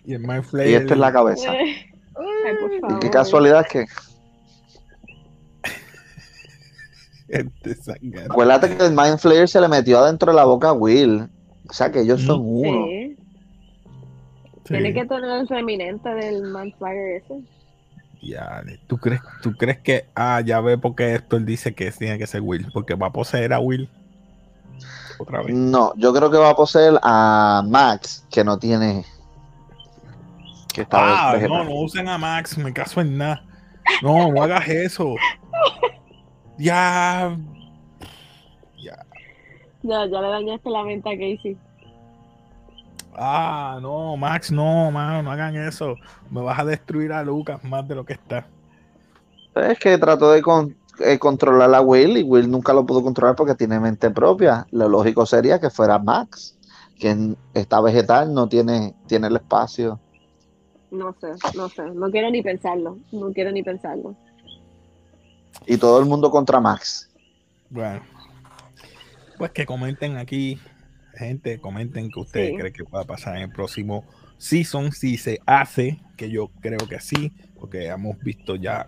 [0.05, 0.81] Y el Mind y Flayer.
[0.81, 1.51] esta es la cabeza.
[1.51, 1.75] Ay,
[2.95, 3.85] Y qué casualidad que,
[7.27, 8.23] Este sangre.
[8.25, 11.29] acuérdate que el Mind Flayer se le metió adentro de la boca a Will.
[11.69, 12.85] O sea que ellos son uno.
[12.87, 13.15] Sí.
[14.65, 14.73] Sí.
[14.75, 17.41] Tiene que tener el reminente del Manflyer ese.
[18.21, 21.89] Ya, ¿tú crees, ¿tú crees que, ah, ya ve por qué esto él dice que
[21.91, 22.67] tiene que ser Will?
[22.73, 23.89] Porque va a poseer a Will
[25.19, 25.53] otra vez.
[25.55, 29.05] No, yo creo que va a poseer a Max, que no tiene.
[30.73, 31.49] Que está Ah, vegetal.
[31.57, 33.43] no, no usen a Max, me caso en nada.
[34.01, 35.15] No, no hagas eso.
[36.57, 37.35] Ya.
[38.77, 39.05] Ya.
[39.81, 41.57] Ya, ya le dañaste la mente a Casey.
[43.15, 45.95] Ah, no, Max, no, mano, no hagan eso.
[46.29, 48.45] Me vas a destruir a Lucas más de lo que está.
[49.55, 53.35] Es que trató de con- eh, controlar a Will y Will nunca lo pudo controlar
[53.35, 54.67] porque tiene mente propia.
[54.71, 56.57] Lo lógico sería que fuera Max,
[56.99, 59.99] quien está vegetal, no tiene, tiene el espacio.
[60.91, 61.83] No sé, no sé.
[61.91, 62.97] No quiero ni pensarlo.
[63.11, 64.15] No quiero ni pensarlo.
[65.65, 67.09] Y todo el mundo contra Max.
[67.69, 68.01] Bueno,
[69.37, 70.59] pues que comenten aquí,
[71.13, 72.55] gente, comenten que ustedes Sí.
[72.57, 74.03] creen que pueda pasar en el próximo
[74.37, 78.87] season, si se hace, que yo creo que sí, porque hemos visto ya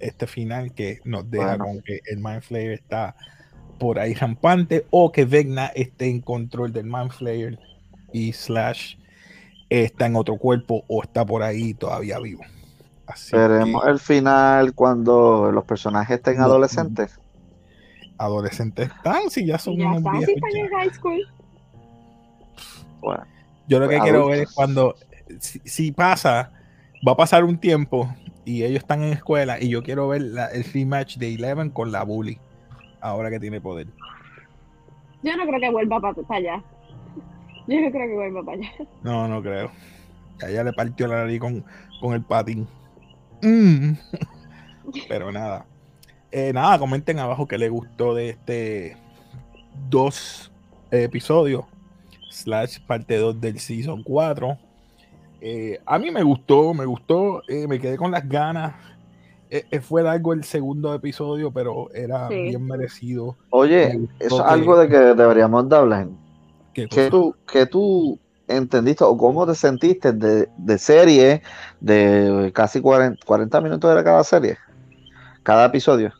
[0.00, 1.64] este final que nos deja Bueno.
[1.64, 3.16] con que el Mind Flayer está
[3.78, 7.58] por ahí rampante o que Vecna esté en control del Mind Flayer
[8.12, 8.96] y Slash
[9.68, 12.42] está en otro cuerpo o está por ahí todavía vivo.
[13.06, 16.44] Así Veremos que el final cuando los personajes estén No.
[16.44, 17.18] adolescentes.
[18.18, 21.28] adolescentes están, si ya son ya unos está, si viejos están en high school.
[23.00, 23.24] Bueno,
[23.68, 24.94] Yo lo que Pues, quiero ver es cuando,
[25.40, 26.50] si, si pasa,
[27.06, 28.12] va a pasar un tiempo
[28.46, 31.92] y ellos están en escuela y yo quiero ver la- el rematch de Eleven con
[31.92, 32.38] la Bully,
[33.02, 33.88] ahora que tiene poder.
[35.22, 36.64] Yo no creo que vuelva para allá.
[37.68, 38.70] Yo no creo que vuelva para allá.
[39.02, 39.70] No, no creo.
[40.42, 41.64] A ella le partió la nariz con,
[42.00, 42.66] con el patín.
[43.42, 43.92] Mm.
[45.08, 45.66] Pero nada.
[46.30, 48.96] Eh, nada, comenten abajo que les gustó de este
[49.88, 50.52] dos
[50.90, 51.64] episodios
[52.30, 54.56] slash parte 2 del season 4.
[55.40, 58.74] Eh, a mí me gustó, me gustó, eh, me quedé con las ganas.
[59.50, 62.34] Eh, eh, fue largo el segundo episodio, pero era Sí.
[62.34, 63.36] bien merecido.
[63.50, 66.08] oye, Me es que- algo de que deberíamos de hablar.
[66.74, 67.10] ¿Qué ¿Qué cosa?
[67.10, 68.18] tú, qué tú
[68.48, 71.42] entendiste o cómo te sentiste de, de serie
[71.80, 74.56] de casi 40, 40 minutos era cada serie?
[75.42, 76.12] Cada episodio.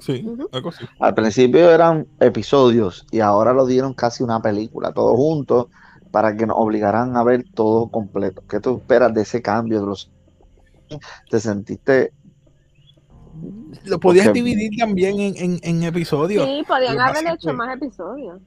[0.00, 0.84] Sí, algo así.
[1.00, 5.70] Al principio eran episodios y ahora lo dieron casi una película, todo junto,
[6.14, 8.40] para que nos obligaran a ver todo completo.
[8.48, 9.80] ¿Qué tú esperas de ese cambio?
[9.80, 10.12] De los...
[11.28, 12.12] ¿Te sentiste?
[13.84, 16.46] Lo podías Porque- dividir también en, en- en episodios.
[16.46, 18.40] Sí, podían haber hecho que- más episodios.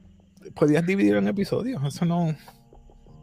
[0.54, 1.82] Podías dividir en episodios.
[1.84, 2.34] Eso no.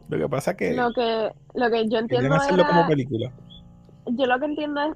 [0.08, 3.32] Lo que pasa es que Lo que, lo que yo entiendo hacerlo como película.
[4.06, 4.92] yo lo que entiendo es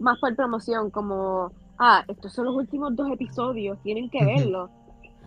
[0.00, 4.70] más por promoción, como, ah, estos son los últimos dos episodios, tienen que verlo.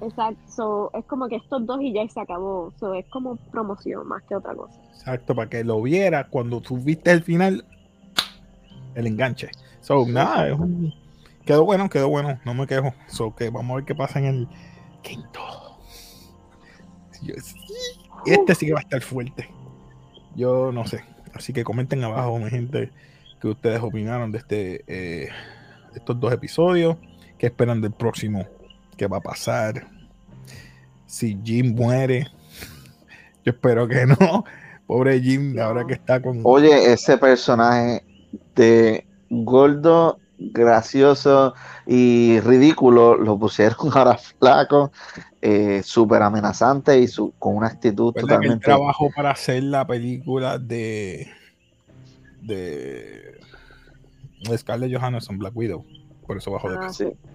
[0.01, 2.71] Exacto, so, es como que estos dos y ya se acabó.
[2.79, 4.79] So, es como promoción más que otra cosa.
[4.89, 7.65] Exacto, para que lo vieras cuando tú viste el final,
[8.95, 9.49] el enganche.
[9.81, 10.93] So, nada, es un-
[11.45, 12.93] quedó bueno, quedó bueno, no me quejo.
[13.07, 14.47] So, que vamos a ver qué pasa en el
[15.01, 15.39] quinto.
[18.25, 19.49] Este sí que va a estar fuerte.
[20.35, 21.03] Yo no sé.
[21.33, 22.91] Así que comenten abajo, mi gente,
[23.41, 25.29] que ustedes opinaron de este eh,
[25.95, 26.97] estos dos episodios.
[27.37, 28.45] ¿Qué esperan del próximo?
[28.97, 29.87] ¿Qué va a pasar?
[31.05, 32.27] Si Jim muere.
[33.45, 34.43] Yo espero que no.
[34.85, 36.41] Pobre Jim, ahora que está con.
[36.43, 38.03] Oye, ese personaje
[38.55, 41.53] de gordo, gracioso
[41.85, 44.91] y ridículo lo pusieron ahora flaco,
[45.41, 48.65] eh, súper amenazante y su, con una actitud ¿Verdad que él totalmente.
[48.65, 51.27] trabajó para hacer la película de.
[52.41, 53.39] de.
[54.49, 55.85] de Scarlett Johansson, Black Widow.
[56.25, 56.93] Por eso bajó de Ah, peso.
[57.09, 57.26] Sí.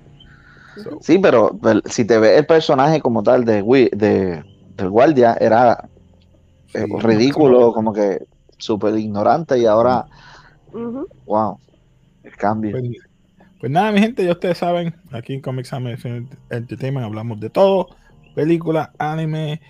[0.76, 3.62] So, Sí, pero si te ves el personaje como tal de,
[3.92, 4.44] de
[4.76, 5.88] del guardia, era
[6.74, 8.24] eh, sí, ridículo, como que
[8.58, 10.06] súper ignorante y ahora,
[11.26, 11.58] wow,
[12.22, 12.72] el cambio.
[12.72, 12.84] Pues,
[13.60, 17.88] pues nada, mi gente, ya ustedes saben, aquí en Comics American Entertainment hablamos de todo:
[18.34, 19.60] película, anime,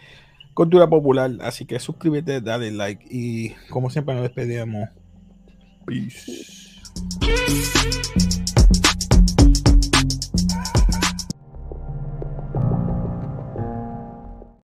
[0.54, 1.30] cultura popular.
[1.40, 4.88] Así que suscríbete, dale like y, como siempre, nos despedimos.
[5.84, 6.52] Peace.